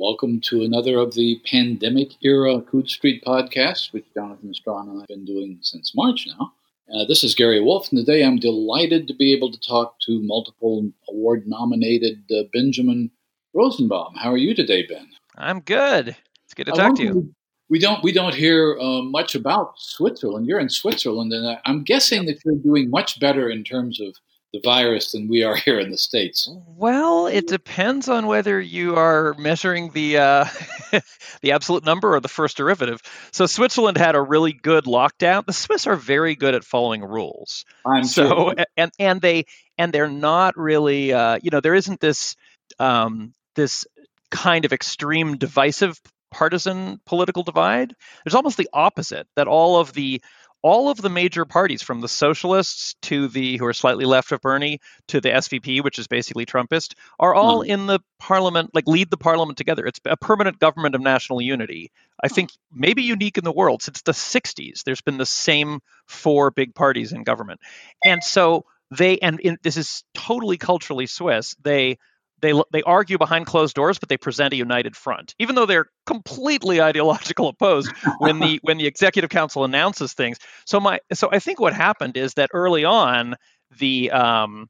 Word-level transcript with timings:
Welcome 0.00 0.40
to 0.42 0.62
another 0.62 0.96
of 0.96 1.14
the 1.14 1.40
pandemic 1.44 2.12
era 2.22 2.62
Coode 2.62 2.88
Street 2.88 3.20
podcast, 3.26 3.92
which 3.92 4.04
Jonathan 4.14 4.54
Strahan 4.54 4.88
and 4.88 4.98
I 4.98 5.00
have 5.00 5.08
been 5.08 5.24
doing 5.24 5.58
since 5.60 5.92
March 5.92 6.28
now. 6.38 6.52
Uh, 6.94 7.04
this 7.08 7.24
is 7.24 7.34
Gary 7.34 7.60
Wolfe, 7.60 7.90
and 7.90 7.98
today 7.98 8.22
I'm 8.22 8.38
delighted 8.38 9.08
to 9.08 9.14
be 9.14 9.32
able 9.34 9.50
to 9.50 9.58
talk 9.58 9.98
to 10.06 10.22
multiple 10.22 10.88
award 11.08 11.48
nominated 11.48 12.22
uh, 12.30 12.44
Benjamin 12.52 13.10
Rosenbaum. 13.52 14.14
How 14.14 14.30
are 14.30 14.36
you 14.36 14.54
today, 14.54 14.86
Ben? 14.86 15.08
I'm 15.36 15.58
good. 15.58 16.16
It's 16.44 16.54
good 16.54 16.66
to 16.66 16.72
talk 16.72 16.94
to 16.94 17.02
you. 17.02 17.34
We 17.68 17.80
don't 17.80 18.00
we 18.04 18.12
don't 18.12 18.36
hear 18.36 18.78
uh, 18.80 19.02
much 19.02 19.34
about 19.34 19.72
Switzerland. 19.78 20.46
You're 20.46 20.60
in 20.60 20.70
Switzerland, 20.70 21.32
and 21.32 21.58
I'm 21.64 21.82
guessing 21.82 22.26
that 22.26 22.38
you're 22.44 22.54
doing 22.54 22.88
much 22.88 23.18
better 23.18 23.50
in 23.50 23.64
terms 23.64 24.00
of 24.00 24.14
the 24.52 24.60
virus 24.64 25.12
than 25.12 25.28
we 25.28 25.42
are 25.42 25.56
here 25.64 25.78
in 25.78 25.90
the 25.90 25.98
states. 25.98 26.50
Well, 26.66 27.26
it 27.26 27.46
depends 27.46 28.08
on 28.08 28.26
whether 28.26 28.60
you 28.60 28.96
are 28.96 29.34
measuring 29.38 29.90
the 29.90 30.18
uh, 30.18 30.44
the 31.42 31.52
absolute 31.52 31.84
number 31.84 32.14
or 32.14 32.20
the 32.20 32.28
first 32.28 32.56
derivative. 32.56 33.00
So 33.32 33.46
Switzerland 33.46 33.96
had 33.96 34.14
a 34.14 34.22
really 34.22 34.52
good 34.52 34.84
lockdown. 34.84 35.46
The 35.46 35.52
Swiss 35.52 35.86
are 35.86 35.96
very 35.96 36.34
good 36.34 36.54
at 36.54 36.64
following 36.64 37.04
rules. 37.04 37.64
I'm 37.86 38.04
so 38.04 38.28
sure. 38.28 38.54
and 38.76 38.90
and 38.98 39.20
they 39.20 39.44
and 39.76 39.92
they're 39.92 40.08
not 40.08 40.56
really 40.56 41.12
uh, 41.12 41.38
you 41.42 41.50
know 41.50 41.60
there 41.60 41.74
isn't 41.74 42.00
this 42.00 42.36
um, 42.78 43.34
this 43.54 43.86
kind 44.30 44.64
of 44.64 44.72
extreme 44.72 45.36
divisive 45.36 46.00
partisan 46.30 47.00
political 47.06 47.42
divide. 47.42 47.94
There's 48.24 48.34
almost 48.34 48.58
the 48.58 48.68
opposite 48.72 49.26
that 49.36 49.48
all 49.48 49.80
of 49.80 49.92
the 49.92 50.22
all 50.62 50.90
of 50.90 51.00
the 51.00 51.10
major 51.10 51.44
parties, 51.44 51.82
from 51.82 52.00
the 52.00 52.08
socialists 52.08 52.94
to 53.02 53.28
the 53.28 53.56
who 53.56 53.66
are 53.66 53.72
slightly 53.72 54.04
left 54.04 54.32
of 54.32 54.40
Bernie 54.40 54.80
to 55.08 55.20
the 55.20 55.30
SVP, 55.30 55.82
which 55.82 55.98
is 55.98 56.08
basically 56.08 56.46
Trumpist, 56.46 56.94
are 57.18 57.34
all 57.34 57.62
mm. 57.62 57.66
in 57.66 57.86
the 57.86 58.00
parliament, 58.18 58.70
like 58.74 58.86
lead 58.86 59.10
the 59.10 59.16
parliament 59.16 59.56
together. 59.56 59.86
It's 59.86 60.00
a 60.04 60.16
permanent 60.16 60.58
government 60.58 60.94
of 60.94 61.00
national 61.00 61.40
unity. 61.40 61.92
I 62.22 62.28
think 62.28 62.50
maybe 62.72 63.02
unique 63.02 63.38
in 63.38 63.44
the 63.44 63.52
world 63.52 63.82
since 63.82 64.02
the 64.02 64.12
60s. 64.12 64.82
There's 64.82 65.00
been 65.00 65.18
the 65.18 65.26
same 65.26 65.80
four 66.06 66.50
big 66.50 66.74
parties 66.74 67.12
in 67.12 67.22
government, 67.22 67.60
and 68.04 68.22
so 68.22 68.64
they 68.90 69.18
and 69.18 69.38
in, 69.40 69.58
this 69.62 69.76
is 69.76 70.02
totally 70.14 70.56
culturally 70.56 71.06
Swiss. 71.06 71.54
They 71.62 71.98
they 72.40 72.52
they 72.72 72.82
argue 72.82 73.18
behind 73.18 73.46
closed 73.46 73.74
doors, 73.74 73.98
but 73.98 74.08
they 74.08 74.16
present 74.16 74.52
a 74.52 74.56
united 74.56 74.96
front, 74.96 75.34
even 75.38 75.54
though 75.54 75.66
they're 75.66 75.86
completely 76.06 76.80
ideological 76.80 77.48
opposed 77.48 77.90
when 78.18 78.38
the 78.38 78.58
when 78.62 78.78
the 78.78 78.86
executive 78.86 79.30
council 79.30 79.64
announces 79.64 80.12
things. 80.12 80.38
So 80.66 80.80
my 80.80 81.00
so 81.12 81.28
I 81.32 81.38
think 81.38 81.60
what 81.60 81.72
happened 81.72 82.16
is 82.16 82.34
that 82.34 82.50
early 82.52 82.84
on 82.84 83.36
the 83.78 84.10
um, 84.10 84.68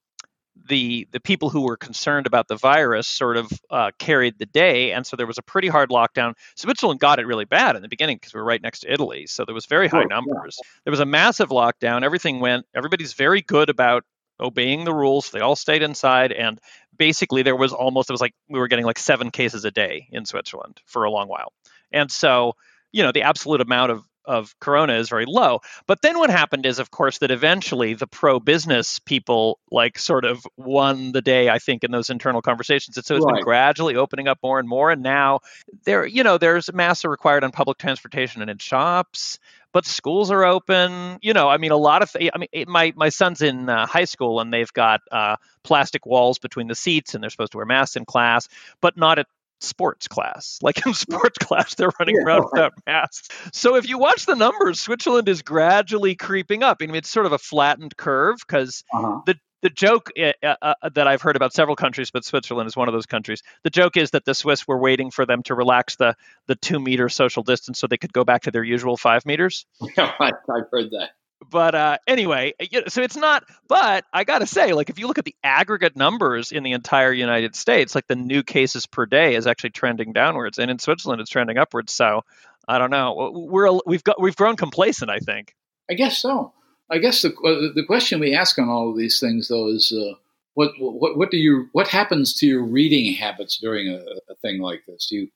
the 0.68 1.08
the 1.12 1.20
people 1.20 1.50
who 1.50 1.62
were 1.62 1.76
concerned 1.76 2.26
about 2.26 2.48
the 2.48 2.56
virus 2.56 3.06
sort 3.06 3.36
of 3.36 3.50
uh, 3.70 3.90
carried 3.98 4.38
the 4.38 4.46
day, 4.46 4.92
and 4.92 5.06
so 5.06 5.16
there 5.16 5.26
was 5.26 5.38
a 5.38 5.42
pretty 5.42 5.68
hard 5.68 5.90
lockdown. 5.90 6.34
Switzerland 6.56 7.00
got 7.00 7.18
it 7.18 7.26
really 7.26 7.44
bad 7.44 7.76
in 7.76 7.82
the 7.82 7.88
beginning 7.88 8.16
because 8.16 8.34
we 8.34 8.40
were 8.40 8.46
right 8.46 8.62
next 8.62 8.80
to 8.80 8.92
Italy, 8.92 9.26
so 9.26 9.44
there 9.44 9.54
was 9.54 9.66
very 9.66 9.88
high 9.88 10.04
numbers. 10.04 10.58
There 10.84 10.90
was 10.90 11.00
a 11.00 11.06
massive 11.06 11.50
lockdown. 11.50 12.02
Everything 12.02 12.40
went. 12.40 12.66
Everybody's 12.74 13.14
very 13.14 13.42
good 13.42 13.70
about 13.70 14.04
obeying 14.40 14.84
the 14.84 14.94
rules. 14.94 15.30
They 15.30 15.40
all 15.40 15.56
stayed 15.56 15.82
inside, 15.82 16.32
and 16.32 16.60
basically 16.98 17.42
there 17.42 17.56
was 17.56 17.72
almost 17.72 18.10
it 18.10 18.12
was 18.12 18.20
like 18.20 18.34
we 18.48 18.58
were 18.58 18.68
getting 18.68 18.84
like 18.84 18.98
seven 18.98 19.30
cases 19.30 19.64
a 19.64 19.70
day 19.70 20.08
in 20.10 20.24
Switzerland 20.24 20.80
for 20.86 21.04
a 21.04 21.10
long 21.10 21.28
while. 21.28 21.52
And 21.92 22.10
so, 22.10 22.54
you 22.92 23.02
know, 23.02 23.12
the 23.12 23.22
absolute 23.22 23.60
amount 23.60 23.92
of 23.92 24.04
of 24.28 24.54
corona 24.60 24.92
is 24.92 25.08
very 25.08 25.24
low. 25.26 25.60
But 25.86 26.02
then 26.02 26.18
what 26.18 26.28
happened 26.28 26.66
is 26.66 26.78
of 26.78 26.90
course 26.90 27.18
that 27.18 27.30
eventually 27.30 27.94
the 27.94 28.06
pro 28.06 28.38
business 28.38 28.98
people 28.98 29.58
like 29.72 29.98
sort 29.98 30.26
of 30.26 30.46
won 30.58 31.12
the 31.12 31.22
day 31.22 31.48
I 31.48 31.58
think 31.58 31.82
in 31.82 31.90
those 31.90 32.10
internal 32.10 32.42
conversations. 32.42 32.98
And 32.98 33.06
so 33.06 33.16
it's 33.16 33.24
right. 33.24 33.36
been 33.36 33.44
gradually 33.44 33.96
opening 33.96 34.28
up 34.28 34.38
more 34.42 34.60
and 34.60 34.68
more 34.68 34.90
and 34.90 35.02
now 35.02 35.40
there 35.86 36.06
you 36.06 36.22
know 36.22 36.36
there's 36.36 36.70
masks 36.72 37.06
are 37.06 37.10
required 37.10 37.42
on 37.42 37.52
public 37.52 37.78
transportation 37.78 38.42
and 38.42 38.50
in 38.50 38.58
shops 38.58 39.38
but 39.72 39.86
schools 39.86 40.30
are 40.30 40.44
open. 40.44 41.18
You 41.22 41.32
know, 41.32 41.48
I 41.48 41.58
mean, 41.58 41.70
a 41.70 41.76
lot 41.76 42.02
of. 42.02 42.14
I 42.16 42.38
mean, 42.38 42.48
my 42.68 42.92
my 42.96 43.08
son's 43.08 43.42
in 43.42 43.68
uh, 43.68 43.86
high 43.86 44.04
school 44.04 44.40
and 44.40 44.52
they've 44.52 44.72
got 44.72 45.00
uh, 45.10 45.36
plastic 45.62 46.06
walls 46.06 46.38
between 46.38 46.68
the 46.68 46.74
seats, 46.74 47.14
and 47.14 47.22
they're 47.22 47.30
supposed 47.30 47.52
to 47.52 47.58
wear 47.58 47.66
masks 47.66 47.96
in 47.96 48.04
class, 48.04 48.48
but 48.80 48.96
not 48.96 49.18
at 49.18 49.26
sports 49.60 50.08
class. 50.08 50.58
Like 50.68 50.84
in 50.86 50.92
sports 50.92 51.38
class, 51.38 51.74
they're 51.74 51.90
running 51.98 52.16
yeah. 52.16 52.22
around 52.22 52.48
without 52.52 52.74
masks. 52.86 53.28
So 53.52 53.76
if 53.76 53.88
you 53.88 53.98
watch 53.98 54.26
the 54.26 54.34
numbers, 54.34 54.80
Switzerland 54.80 55.28
is 55.28 55.42
gradually 55.42 56.14
creeping 56.14 56.62
up. 56.62 56.78
I 56.80 56.86
mean, 56.86 56.96
it's 56.96 57.08
sort 57.08 57.26
of 57.26 57.32
a 57.32 57.38
flattened 57.38 57.96
curve 57.96 58.36
because 58.46 58.84
uh-huh. 58.92 59.20
the 59.24 59.36
the 59.62 59.70
joke 59.70 60.10
uh, 60.18 60.32
uh, 60.42 60.74
uh, 60.82 60.88
that 60.94 61.08
I've 61.08 61.22
heard 61.22 61.36
about 61.36 61.52
several 61.52 61.76
countries, 61.76 62.10
but 62.10 62.24
Switzerland 62.24 62.68
is 62.68 62.76
one 62.76 62.88
of 62.88 62.94
those 62.94 63.06
countries. 63.06 63.42
The 63.64 63.70
joke 63.70 63.96
is 63.96 64.12
that 64.12 64.24
the 64.24 64.34
Swiss 64.34 64.68
were 64.68 64.78
waiting 64.78 65.10
for 65.10 65.26
them 65.26 65.42
to 65.44 65.54
relax 65.54 65.96
the 65.96 66.14
the 66.46 66.54
two 66.54 66.78
meter 66.78 67.08
social 67.08 67.42
distance 67.42 67.78
so 67.78 67.86
they 67.86 67.96
could 67.96 68.12
go 68.12 68.24
back 68.24 68.42
to 68.42 68.50
their 68.50 68.64
usual 68.64 68.96
five 68.96 69.26
meters. 69.26 69.66
Yeah, 69.96 70.12
I, 70.20 70.26
have 70.26 70.66
heard 70.70 70.90
that. 70.90 71.10
But 71.50 71.74
uh, 71.74 71.98
anyway, 72.06 72.52
so 72.88 73.02
it's 73.02 73.16
not. 73.16 73.44
But 73.68 74.04
I 74.12 74.24
got 74.24 74.40
to 74.40 74.46
say, 74.46 74.72
like, 74.72 74.90
if 74.90 74.98
you 74.98 75.06
look 75.06 75.18
at 75.18 75.24
the 75.24 75.34
aggregate 75.42 75.96
numbers 75.96 76.52
in 76.52 76.62
the 76.62 76.72
entire 76.72 77.12
United 77.12 77.56
States, 77.56 77.94
like 77.94 78.06
the 78.06 78.16
new 78.16 78.42
cases 78.42 78.86
per 78.86 79.06
day 79.06 79.34
is 79.34 79.46
actually 79.46 79.70
trending 79.70 80.12
downwards, 80.12 80.58
and 80.58 80.70
in 80.70 80.78
Switzerland 80.78 81.20
it's 81.20 81.30
trending 81.30 81.56
upwards. 81.56 81.94
So 81.94 82.22
I 82.66 82.78
don't 82.78 82.90
know. 82.90 83.32
We're 83.32 83.78
we've 83.86 84.04
got 84.04 84.20
we've 84.20 84.36
grown 84.36 84.56
complacent. 84.56 85.10
I 85.10 85.18
think. 85.20 85.54
I 85.90 85.94
guess 85.94 86.18
so. 86.18 86.52
I 86.90 86.98
guess 86.98 87.22
the 87.22 87.30
the 87.74 87.84
question 87.84 88.20
we 88.20 88.34
ask 88.34 88.58
on 88.58 88.68
all 88.68 88.90
of 88.90 88.96
these 88.96 89.20
things, 89.20 89.48
though, 89.48 89.68
is 89.68 89.92
uh, 89.92 90.14
what 90.54 90.72
what 90.78 91.16
what 91.16 91.30
do 91.30 91.36
you 91.36 91.68
what 91.72 91.88
happens 91.88 92.34
to 92.34 92.46
your 92.46 92.62
reading 92.62 93.14
habits 93.14 93.58
during 93.58 93.88
a, 93.88 94.00
a 94.30 94.34
thing 94.36 94.60
like 94.60 94.84
this? 94.86 95.10
You 95.10 95.28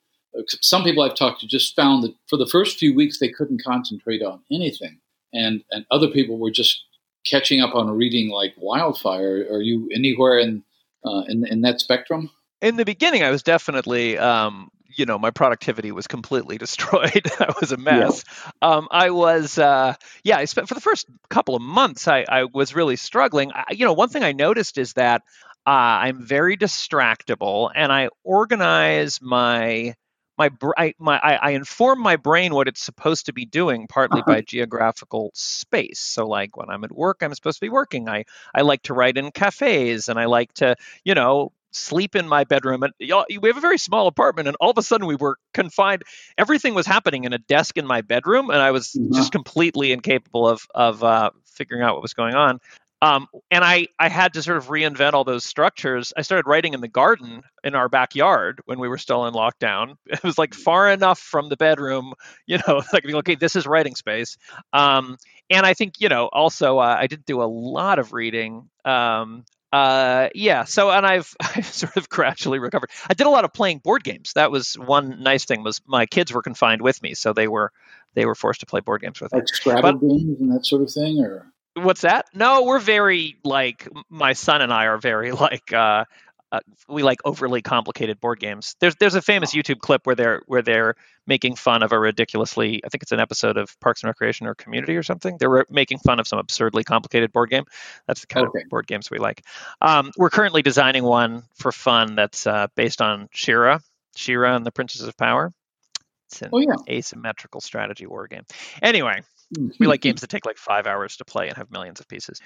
some 0.47 0.83
people 0.83 1.03
I've 1.03 1.15
talked 1.15 1.41
to 1.41 1.47
just 1.47 1.77
found 1.77 2.03
that 2.05 2.15
for 2.27 2.37
the 2.37 2.47
first 2.47 2.79
few 2.79 2.95
weeks 2.95 3.19
they 3.19 3.29
couldn't 3.29 3.63
concentrate 3.63 4.23
on 4.23 4.41
anything, 4.51 4.99
and 5.33 5.63
and 5.71 5.85
other 5.91 6.09
people 6.09 6.39
were 6.39 6.51
just 6.51 6.83
catching 7.27 7.61
up 7.61 7.75
on 7.75 7.91
reading 7.91 8.31
like 8.31 8.55
wildfire. 8.57 9.47
Are 9.51 9.63
you 9.63 9.89
anywhere 9.95 10.39
in 10.39 10.65
uh, 11.05 11.23
in 11.29 11.47
in 11.47 11.61
that 11.63 11.81
spectrum? 11.81 12.31
In 12.63 12.77
the 12.77 12.85
beginning, 12.85 13.23
I 13.23 13.31
was 13.31 13.43
definitely 13.43 14.17
um, 14.19 14.71
you 14.97 15.07
know 15.07 15.19
my 15.19 15.31
productivity 15.31 15.93
was 15.93 16.07
completely 16.07 16.59
destroyed 16.67 17.23
i 17.41 17.53
was 17.61 17.73
a 17.73 17.77
mess 17.77 18.25
yeah. 18.45 18.51
um, 18.63 18.89
i 18.91 19.11
was 19.11 19.59
uh, 19.59 19.95
yeah 20.25 20.39
i 20.39 20.45
spent 20.45 20.69
for 20.69 20.75
the 20.75 20.81
first 20.81 21.07
couple 21.29 21.55
of 21.55 21.63
months 21.63 22.09
i, 22.09 22.25
I 22.29 22.45
was 22.45 22.75
really 22.75 22.97
struggling 22.97 23.53
I, 23.53 23.65
you 23.73 23.85
know 23.85 23.93
one 23.93 24.09
thing 24.09 24.25
i 24.25 24.33
noticed 24.33 24.79
is 24.79 24.95
that 24.95 25.23
uh, 25.67 25.71
i'm 25.71 26.23
very 26.23 26.57
distractible 26.57 27.71
and 27.75 27.93
i 27.93 28.09
organize 28.25 29.21
my 29.21 29.95
my 30.39 30.51
I, 30.77 30.95
my 30.99 31.19
I, 31.19 31.51
inform 31.51 32.01
my 32.01 32.17
brain 32.17 32.55
what 32.55 32.69
it's 32.69 32.83
supposed 32.83 33.27
to 33.27 33.33
be 33.33 33.45
doing 33.45 33.87
partly 33.87 34.21
uh-huh. 34.21 34.33
by 34.33 34.41
geographical 34.41 35.31
space. 35.35 36.01
So 36.01 36.27
like 36.27 36.57
when 36.57 36.71
I'm 36.71 36.85
at 36.85 36.93
work, 36.93 37.19
I'm 37.23 37.35
supposed 37.35 37.59
to 37.59 37.67
be 37.67 37.69
working. 37.69 38.09
I 38.09 38.25
I 38.55 38.63
like 38.63 38.83
to 38.85 38.95
write 38.95 39.19
in 39.19 39.31
cafes 39.31 40.09
and 40.09 40.19
I 40.19 40.27
like 40.27 40.53
to 40.55 40.77
you 41.05 41.15
know 41.15 41.53
sleep 41.73 42.15
in 42.15 42.29
my 42.29 42.45
bedroom 42.45 42.83
and 42.83 42.93
we 43.01 43.49
have 43.49 43.57
a 43.57 43.61
very 43.61 43.79
small 43.79 44.07
apartment 44.07 44.47
and 44.47 44.57
all 44.61 44.71
of 44.71 44.79
a 44.79 44.83
sudden 44.83 45.07
we 45.07 45.17
were 45.17 45.39
confined 45.55 46.03
everything 46.39 46.75
was 46.75 46.87
happening 46.87 47.25
in 47.25 47.33
a 47.33 47.39
desk 47.39 47.77
in 47.79 47.87
my 47.87 48.01
bedroom 48.01 48.51
and 48.51 48.61
i 48.61 48.71
was 48.71 48.89
mm-hmm. 48.89 49.15
just 49.15 49.33
completely 49.33 49.93
incapable 49.93 50.49
of 50.49 50.67
of 50.75 51.03
uh, 51.03 51.31
figuring 51.47 51.83
out 51.83 51.95
what 51.95 52.03
was 52.03 52.15
going 52.15 52.35
on 52.35 52.61
um, 53.03 53.27
and 53.51 53.65
I, 53.65 53.89
I 53.99 54.09
had 54.09 54.35
to 54.35 54.43
sort 54.45 54.59
of 54.59 54.69
reinvent 54.69 55.13
all 55.13 55.25
those 55.25 55.45
structures. 55.45 56.13
I 56.17 56.23
started 56.23 56.49
writing 56.49 56.73
in 56.73 56.81
the 56.81 56.87
garden 56.87 57.43
in 57.65 57.75
our 57.75 57.89
backyard 57.89 58.61
when 58.67 58.79
we 58.79 58.87
were 58.87 58.97
still 58.97 59.27
in 59.27 59.35
lockdown. 59.35 59.97
It 60.07 60.23
was 60.23 60.39
like 60.39 60.55
far 60.55 60.89
enough 60.89 61.19
from 61.19 61.49
the 61.49 61.57
bedroom, 61.57 62.15
you 62.47 62.59
know, 62.67 62.81
like 62.93 63.05
okay, 63.05 63.35
this 63.35 63.57
is 63.57 63.67
writing 63.67 63.97
space. 63.97 64.39
Um, 64.73 65.19
and 65.51 65.67
I 65.67 65.75
think, 65.75 65.95
you 66.01 66.09
know, 66.09 66.27
also 66.27 66.79
uh, 66.79 66.97
I 66.97 67.09
did 67.09 67.25
do 67.25 67.43
a 67.43 67.45
lot 67.45 67.99
of 67.99 68.13
reading. 68.13 68.71
Um, 68.85 69.45
uh, 69.73 70.29
yeah. 70.35 70.65
So, 70.65 70.91
and 70.91 71.07
I've, 71.07 71.35
I've 71.41 71.67
sort 71.67 71.97
of 71.97 72.09
gradually 72.09 72.59
recovered. 72.59 72.91
I 73.09 73.15
did 73.15 73.27
a 73.27 73.31
lot 73.31 73.45
of 73.45 73.53
playing 73.53 73.79
board 73.79 74.05
games. 74.05 74.35
That 74.35 74.51
was 74.51 74.75
one 74.75 75.23
nice 75.23 75.45
thing 75.45 75.65
was 75.65 75.81
my 75.87 76.07
kids 76.07 76.33
were 76.33 76.43
confined 76.43 76.83
with 76.83 77.03
me, 77.03 77.15
so 77.15 77.33
they 77.33 77.49
were 77.49 77.73
they 78.15 78.27
were 78.27 78.35
forced 78.35 78.61
to 78.61 78.67
play 78.67 78.81
board 78.81 79.01
games 79.01 79.21
with 79.21 79.33
like 79.33 79.45
me. 79.45 79.47
Like 79.47 79.55
Scrabble 79.55 79.93
games 79.95 80.41
and 80.41 80.53
that 80.53 80.67
sort 80.67 80.83
of 80.83 80.93
thing, 80.93 81.21
or 81.21 81.51
what's 81.75 82.03
that? 82.03 82.27
No, 82.35 82.65
we're 82.65 82.79
very 82.79 83.39
like 83.45 83.89
my 84.11 84.35
son 84.35 84.61
and 84.61 84.73
I 84.73 84.87
are 84.87 84.99
very 84.99 85.33
like 85.33 85.73
uh, 85.73 86.05
uh, 86.53 86.61
we 86.87 87.03
like 87.03 87.19
overly 87.25 87.63
complicated 87.63 88.21
board 88.21 88.39
games. 88.39 88.77
There's 88.79 88.95
there's 88.97 89.15
a 89.15 89.23
famous 89.23 89.55
YouTube 89.55 89.81
clip 89.81 90.07
where 90.07 90.15
they're 90.15 90.43
where 90.47 90.61
they're 90.61 90.95
making 91.27 91.57
fun 91.57 91.83
of 91.83 91.93
a 91.93 91.99
ridiculously 91.99 92.83
I 92.85 92.89
think 92.89 93.03
it's 93.03 93.13
an 93.13 93.21
episode 93.21 93.57
of 93.57 93.79
Parks 93.81 94.03
and 94.03 94.09
Recreation 94.09 94.47
or 94.47 94.55
Community 94.55 94.95
or 94.97 95.03
something. 95.03 95.39
They're 95.39 95.65
making 95.71 95.99
fun 95.99 96.21
of 96.21 96.29
some 96.29 96.39
absurdly 96.39 96.85
complicated 96.85 97.33
board 97.33 97.49
game. 97.51 97.65
That's 98.07 98.21
the 98.21 98.27
kind 98.27 98.47
okay. 98.47 98.61
of 98.63 98.69
board 98.69 98.87
games 98.87 99.11
we 99.11 99.19
like. 99.19 99.43
Um, 99.81 100.13
we're 100.19 100.31
currently 100.31 100.61
designing 100.61 101.05
one 101.05 101.45
for 101.55 101.73
fun 101.73 102.17
that's 102.17 102.47
uh, 102.47 102.67
based 102.77 103.01
on 103.01 103.29
She-Ra, 103.33 103.79
She-Ra 104.17 104.55
and 104.55 104.67
the 104.67 104.73
Princess 104.73 105.03
of 105.03 105.17
Power. 105.17 105.53
It's 106.27 106.43
an 106.43 106.51
oh, 106.53 106.59
yeah. 106.59 106.75
asymmetrical 106.89 107.63
strategy 107.63 108.07
war 108.07 108.27
game. 108.27 108.45
Anyway, 108.83 109.23
we 109.79 109.87
like 109.87 110.03
games 110.03 110.21
that 110.21 110.31
take 110.31 110.45
like 110.45 110.59
five 110.59 110.87
hours 110.87 111.17
to 111.19 111.25
play 111.25 111.49
and 111.49 111.57
have 111.57 111.71
millions 111.71 112.01
of 112.01 112.09
pieces. 112.09 112.41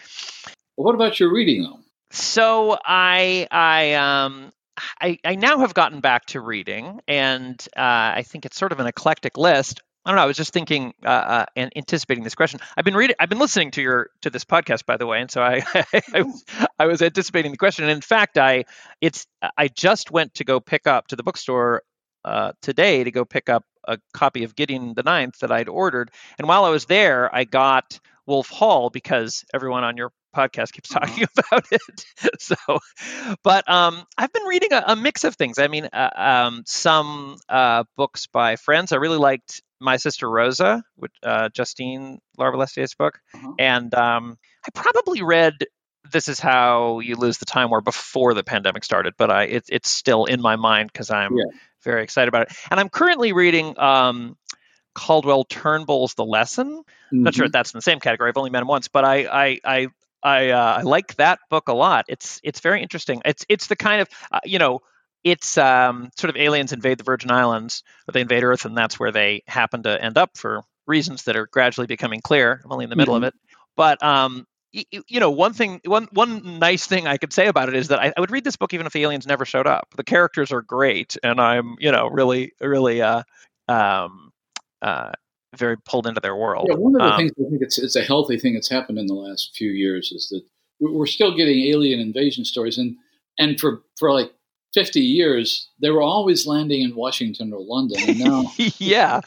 Well, 0.77 0.85
what 0.85 0.95
about 0.95 1.19
your 1.19 1.33
reading 1.33 1.65
though? 1.65 1.81
So 2.11 2.79
I 2.85 3.47
I 3.51 3.95
um 3.95 4.53
I, 5.01 5.19
I 5.25 5.35
now 5.37 5.59
have 5.59 5.75
gotten 5.75 6.01
back 6.01 6.27
to 6.27 6.41
reading, 6.41 7.01
and 7.09 7.61
uh, 7.77 7.81
I 8.17 8.25
think 8.27 8.45
it's 8.45 8.59
sort 8.59 8.73
of 8.73 8.81
an 8.81 8.87
eclectic 8.87 9.39
list. 9.39 9.81
I 10.05 10.11
don't 10.11 10.17
know. 10.17 10.23
I 10.23 10.27
was 10.27 10.37
just 10.37 10.53
thinking 10.53 10.93
uh, 11.05 11.09
uh, 11.09 11.45
and 11.57 11.73
anticipating 11.75 12.23
this 12.23 12.35
question. 12.35 12.61
I've 12.77 12.85
been 12.85 12.95
reading. 12.95 13.17
I've 13.19 13.29
been 13.29 13.39
listening 13.39 13.73
to 13.73 13.83
your 13.83 14.11
to 14.21 14.31
this 14.31 14.45
podcast, 14.45 14.87
by 14.87 14.97
the 14.97 15.07
way, 15.07 15.21
and 15.21 15.31
so 15.31 15.43
I 15.43 15.63
I, 16.15 16.23
was, 16.23 16.45
I 16.79 16.87
was 16.87 17.03
anticipating 17.03 17.51
the 17.51 17.57
question. 17.57 17.85
And 17.85 17.93
in 17.93 18.03
fact, 18.03 18.39
I 18.39 18.65
it's 19.01 19.27
I 19.57 19.69
just 19.69 20.11
went 20.11 20.35
to 20.35 20.45
go 20.45 20.61
pick 20.61 20.87
up 20.87 21.09
to 21.09 21.17
the 21.17 21.23
bookstore 21.23 21.83
uh, 22.25 22.53
today 22.63 23.03
to 23.03 23.11
go 23.11 23.25
pick 23.25 23.49
up 23.49 23.65
a 23.89 23.99
copy 24.13 24.45
of 24.45 24.55
Gideon 24.55 24.95
the 24.95 25.03
Ninth 25.03 25.39
that 25.41 25.51
I'd 25.51 25.69
ordered. 25.69 26.11
And 26.39 26.47
while 26.47 26.65
I 26.65 26.71
was 26.71 26.87
there, 26.87 27.35
I 27.35 27.45
got 27.45 27.99
Wolf 28.27 28.49
Hall 28.49 28.91
because 28.91 29.45
everyone 29.55 29.85
on 29.85 29.97
your 29.97 30.13
podcast 30.37 30.73
keeps 30.73 30.95
uh-huh. 30.95 31.07
talking 31.07 31.25
uh-huh. 31.25 31.43
about 31.59 31.73
it. 31.73 32.41
so, 32.41 32.57
but 33.43 33.69
um, 33.71 34.05
I've 34.19 34.33
been 34.33 34.45
reading 34.45 34.73
a, 34.73 34.85
a, 34.89 34.97
mix 34.97 35.25
of 35.25 35.35
things. 35.37 35.59
I 35.59 35.69
mean, 35.69 35.89
uh, 35.93 36.11
um, 36.15 36.63
some 36.67 37.39
uh, 37.49 37.85
books 37.97 38.27
by 38.27 38.57
friends. 38.57 38.93
I 38.93 38.97
really 38.97 39.19
liked 39.19 39.63
my 39.81 39.97
Sister 39.97 40.29
Rosa, 40.29 40.83
with 40.97 41.11
uh, 41.23 41.49
Justine 41.51 42.21
Larbalestier's 42.39 42.95
book, 42.95 43.21
uh-huh. 43.35 43.53
and 43.59 43.95
um, 43.95 44.39
I 44.67 44.71
probably 44.75 45.23
read 45.23 45.55
This 46.11 46.29
Is 46.29 46.41
How 46.41 47.01
You 47.01 47.17
Lose 47.17 47.39
the 47.39 47.45
Time 47.45 47.71
War 47.71 47.81
before 47.81 48.35
the 48.35 48.45
pandemic 48.45 48.85
started, 48.85 49.15
but 49.19 49.31
I 49.31 49.45
it, 49.45 49.65
it's 49.69 49.91
still 49.91 50.25
in 50.25 50.41
my 50.41 50.57
mind 50.57 50.91
because 50.93 51.11
I'm 51.11 51.37
yeah. 51.37 51.45
very 51.83 52.03
excited 52.03 52.29
about 52.29 52.43
it. 52.43 52.57
And 52.71 52.81
I'm 52.81 52.89
currently 52.89 53.33
reading 53.33 53.79
um, 53.79 54.37
Cadwell 54.97 55.45
Turnbull's 55.45 56.15
The 56.15 56.25
Lesson. 56.25 56.79
Mm-hmm. 56.79 57.23
Not 57.23 57.35
sure 57.35 57.47
if 57.47 57.53
that's 57.53 57.73
in 57.73 57.79
the 57.79 57.83
same 57.83 58.01
category. 58.01 58.31
I've 58.31 58.37
only 58.37 58.51
met 58.51 58.63
him 58.63 58.69
once, 58.69 58.89
but 58.89 59.05
I 59.05 59.27
I 59.27 59.61
I 59.65 59.89
I, 60.23 60.51
uh, 60.51 60.79
I 60.79 60.83
like 60.83 61.17
that 61.17 61.39
book 61.51 61.69
a 61.69 61.75
lot. 61.75 62.07
It's 62.09 62.41
it's 62.43 62.61
very 62.61 62.83
interesting. 62.83 63.23
It's 63.25 63.45
it's 63.49 63.69
the 63.69 63.77
kind 63.77 64.01
of 64.03 64.09
uh, 64.33 64.41
you 64.45 64.59
know 64.59 64.81
it's 65.25 65.59
um, 65.59 66.11
sort 66.17 66.31
of 66.31 66.37
aliens 66.37 66.73
invade 66.73 66.99
the 66.99 67.05
Virgin 67.05 67.31
Islands, 67.31 67.83
or 68.09 68.13
they 68.13 68.21
invade 68.21 68.45
Earth, 68.45 68.65
and 68.65 68.77
that's 68.77 68.99
where 68.99 69.13
they 69.13 69.43
happen 69.47 69.83
to 69.83 70.03
end 70.03 70.17
up 70.17 70.37
for 70.37 70.63
reasons 70.87 71.25
that 71.25 71.37
are 71.37 71.47
gradually 71.47 71.87
becoming 71.87 72.21
clear. 72.21 72.61
I'm 72.65 72.73
only 72.73 72.85
in 72.85 72.91
the 72.91 72.97
middle 72.97 73.15
mm-hmm. 73.15 73.25
of 73.25 73.35
it, 73.35 73.41
but 73.77 74.03
um, 74.03 74.47
you, 74.73 75.03
you, 75.09 75.21
know, 75.21 75.31
one 75.31 75.53
thing, 75.53 75.81
one 75.85 76.09
one 76.13 76.59
nice 76.59 76.87
thing 76.87 77.07
I 77.07 77.17
could 77.17 77.33
say 77.33 77.49
about 77.49 77.69
it 77.69 77.75
is 77.75 77.89
that 77.89 77.99
I, 77.99 78.13
I, 78.17 78.21
would 78.21 78.31
read 78.31 78.45
this 78.45 78.57
book 78.57 78.75
even 78.75 78.87
if 78.87 78.93
the 78.93 79.03
aliens 79.03 79.27
never 79.27 79.45
showed 79.45 79.67
up. 79.67 79.89
The 79.97 80.05
characters 80.05 80.53
are 80.53 80.63
great, 80.63 81.17
and 81.23 81.41
I'm 81.41 81.77
you 81.79 81.91
know 81.91 82.09
really 82.09 82.53
really 82.61 83.03
uh, 83.03 83.23
um, 83.69 84.33
uh, 84.83 85.13
very 85.57 85.77
pulled 85.79 86.07
into 86.07 86.21
their 86.21 86.37
world. 86.37 86.67
Yeah, 86.69 86.77
one 86.77 86.95
of 86.95 87.01
the 87.01 87.07
um, 87.07 87.17
things 87.19 87.33
I 87.33 87.51
think 87.51 87.63
it's 87.63 87.79
it's 87.79 87.97
a 87.97 88.03
healthy 88.03 88.39
thing 88.39 88.55
that's 88.55 88.71
happened 88.71 88.99
in 88.99 89.07
the 89.07 89.15
last 89.15 89.55
few 89.55 89.71
years 89.71 90.13
is 90.13 90.29
that 90.31 90.43
we're 90.81 91.07
still 91.07 91.37
getting 91.37 91.65
alien 91.67 92.01
invasion 92.01 92.45
stories, 92.45 92.79
and 92.79 92.97
and 93.39 93.59
for 93.59 93.83
for 93.99 94.13
like 94.13 94.33
50 94.75 95.01
years, 95.01 95.71
they 95.81 95.89
were 95.89 96.03
always 96.03 96.47
landing 96.47 96.83
in 96.83 96.95
Washington 96.95 97.51
or 97.53 97.61
London. 97.61 97.99
And 98.07 98.19
now, 98.19 98.53
yeah. 98.79 99.21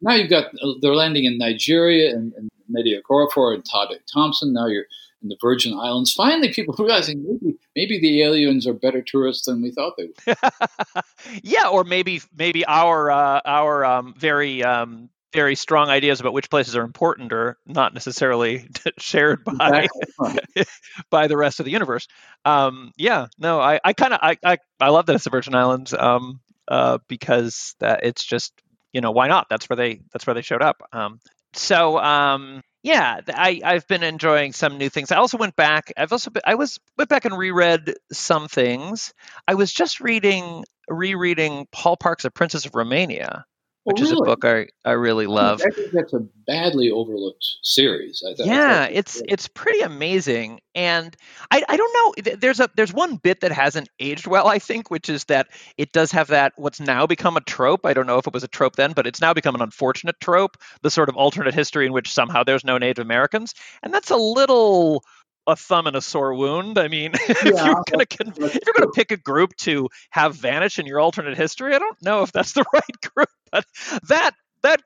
Now 0.00 0.14
you've 0.14 0.30
got, 0.30 0.46
uh, 0.62 0.74
they're 0.80 0.94
landing 0.94 1.24
in 1.24 1.36
Nigeria 1.36 2.14
and, 2.14 2.32
and 2.34 2.48
Nnedi 2.70 2.94
Okorafor 3.00 3.54
and 3.54 3.64
Tade 3.64 3.98
Thompson. 4.12 4.52
Now 4.52 4.66
you're 4.66 4.84
in 5.20 5.30
the 5.30 5.36
Virgin 5.40 5.74
Islands. 5.74 6.12
Finally, 6.12 6.52
people 6.52 6.74
realizing 6.78 7.24
maybe, 7.24 7.58
maybe 7.74 8.00
the 8.00 8.22
aliens 8.22 8.68
are 8.68 8.72
better 8.72 9.02
tourists 9.02 9.46
than 9.46 9.62
we 9.62 9.72
thought 9.72 9.94
they 9.96 10.10
were. 10.26 11.02
yeah, 11.42 11.66
or 11.66 11.82
maybe 11.82 12.20
maybe 12.36 12.64
our 12.66 13.10
uh, 13.10 13.40
our 13.44 13.84
um, 13.84 14.14
very 14.16 14.62
um, 14.62 15.08
very 15.34 15.56
strong 15.56 15.88
ideas 15.88 16.20
about 16.20 16.32
which 16.32 16.48
places 16.48 16.76
are 16.76 16.84
important 16.84 17.32
are 17.32 17.58
not 17.66 17.92
necessarily 17.92 18.68
shared 18.98 19.44
by 19.44 19.88
exactly. 20.14 20.64
by 21.10 21.26
the 21.26 21.36
rest 21.36 21.58
of 21.58 21.66
the 21.66 21.72
universe. 21.72 22.06
Um, 22.44 22.92
yeah, 22.96 23.26
no, 23.36 23.60
I, 23.60 23.80
I 23.84 23.92
kind 23.92 24.14
of 24.14 24.20
I, 24.22 24.38
I, 24.44 24.58
I 24.80 24.88
love 24.90 25.06
that 25.06 25.16
it's 25.16 25.24
the 25.24 25.30
Virgin 25.30 25.54
Islands 25.54 25.92
um, 25.92 26.40
uh, 26.68 26.98
because 27.08 27.74
that 27.80 28.04
it's 28.04 28.24
just 28.24 28.52
you 28.92 29.00
know 29.00 29.10
why 29.10 29.26
not? 29.26 29.48
That's 29.50 29.68
where 29.68 29.76
they 29.76 30.00
that's 30.12 30.26
where 30.26 30.34
they 30.34 30.42
showed 30.42 30.62
up. 30.62 30.80
Um, 30.92 31.18
so 31.52 31.98
um, 31.98 32.62
yeah, 32.84 33.20
I 33.28 33.60
I've 33.64 33.88
been 33.88 34.04
enjoying 34.04 34.52
some 34.52 34.78
new 34.78 34.88
things. 34.88 35.10
I 35.10 35.16
also 35.16 35.36
went 35.36 35.56
back. 35.56 35.92
I've 35.96 36.12
also 36.12 36.30
been, 36.30 36.42
I 36.46 36.54
was 36.54 36.78
went 36.96 37.10
back 37.10 37.24
and 37.24 37.36
reread 37.36 37.94
some 38.12 38.46
things. 38.46 39.12
I 39.48 39.54
was 39.54 39.72
just 39.72 40.00
reading 40.00 40.64
rereading 40.88 41.66
Paul 41.72 41.96
Park's 41.96 42.24
A 42.24 42.30
Princess 42.30 42.66
of 42.66 42.72
Roumania 42.72 43.44
which 43.84 44.00
oh, 44.00 44.02
really? 44.02 44.14
is 44.14 44.20
a 44.20 44.24
book 44.24 44.44
I, 44.44 44.66
I 44.84 44.92
really 44.92 45.26
love. 45.26 45.62
I 45.64 45.70
think 45.70 45.92
that's 45.92 46.12
a 46.14 46.20
badly 46.46 46.90
overlooked 46.90 47.44
series. 47.62 48.22
I, 48.26 48.34
yeah, 48.42 48.84
it's 48.84 49.22
it's 49.28 49.46
pretty 49.48 49.80
amazing, 49.80 50.60
and 50.74 51.14
I, 51.50 51.62
I 51.68 51.76
don't 51.76 51.92
know. 51.92 52.34
There's 52.36 52.60
a 52.60 52.70
there's 52.76 52.92
one 52.92 53.16
bit 53.16 53.40
that 53.40 53.52
hasn't 53.52 53.88
aged 54.00 54.26
well, 54.26 54.48
I 54.48 54.58
think, 54.58 54.90
which 54.90 55.08
is 55.08 55.24
that 55.24 55.48
it 55.76 55.92
does 55.92 56.10
have 56.12 56.28
that 56.28 56.54
what's 56.56 56.80
now 56.80 57.06
become 57.06 57.36
a 57.36 57.42
trope. 57.42 57.84
I 57.84 57.92
don't 57.92 58.06
know 58.06 58.18
if 58.18 58.26
it 58.26 58.34
was 58.34 58.44
a 58.44 58.48
trope 58.48 58.76
then, 58.76 58.92
but 58.92 59.06
it's 59.06 59.20
now 59.20 59.34
become 59.34 59.54
an 59.54 59.62
unfortunate 59.62 60.18
trope. 60.20 60.56
The 60.82 60.90
sort 60.90 61.08
of 61.10 61.16
alternate 61.16 61.54
history 61.54 61.84
in 61.86 61.92
which 61.92 62.12
somehow 62.12 62.42
there's 62.42 62.64
no 62.64 62.78
Native 62.78 63.02
Americans, 63.02 63.54
and 63.82 63.92
that's 63.92 64.10
a 64.10 64.16
little 64.16 65.04
a 65.46 65.56
thumb 65.56 65.86
and 65.86 65.96
a 65.96 66.00
sore 66.00 66.34
wound. 66.34 66.78
I 66.78 66.88
mean, 66.88 67.12
yeah, 67.28 67.34
if 67.38 67.44
you're 67.44 67.84
going 67.90 68.06
to 68.06 68.44
if 68.44 68.54
you're 68.66 68.74
going 68.74 68.88
to 68.88 68.92
pick 68.94 69.10
a 69.10 69.16
group 69.16 69.56
to 69.58 69.88
have 70.10 70.34
vanish 70.34 70.78
in 70.78 70.86
your 70.86 71.00
alternate 71.00 71.36
history, 71.36 71.74
I 71.74 71.78
don't 71.78 72.00
know 72.02 72.22
if 72.22 72.32
that's 72.32 72.52
the 72.52 72.64
right 72.72 73.12
group. 73.14 73.28
But 73.50 73.64
that 74.08 74.34
that 74.62 74.80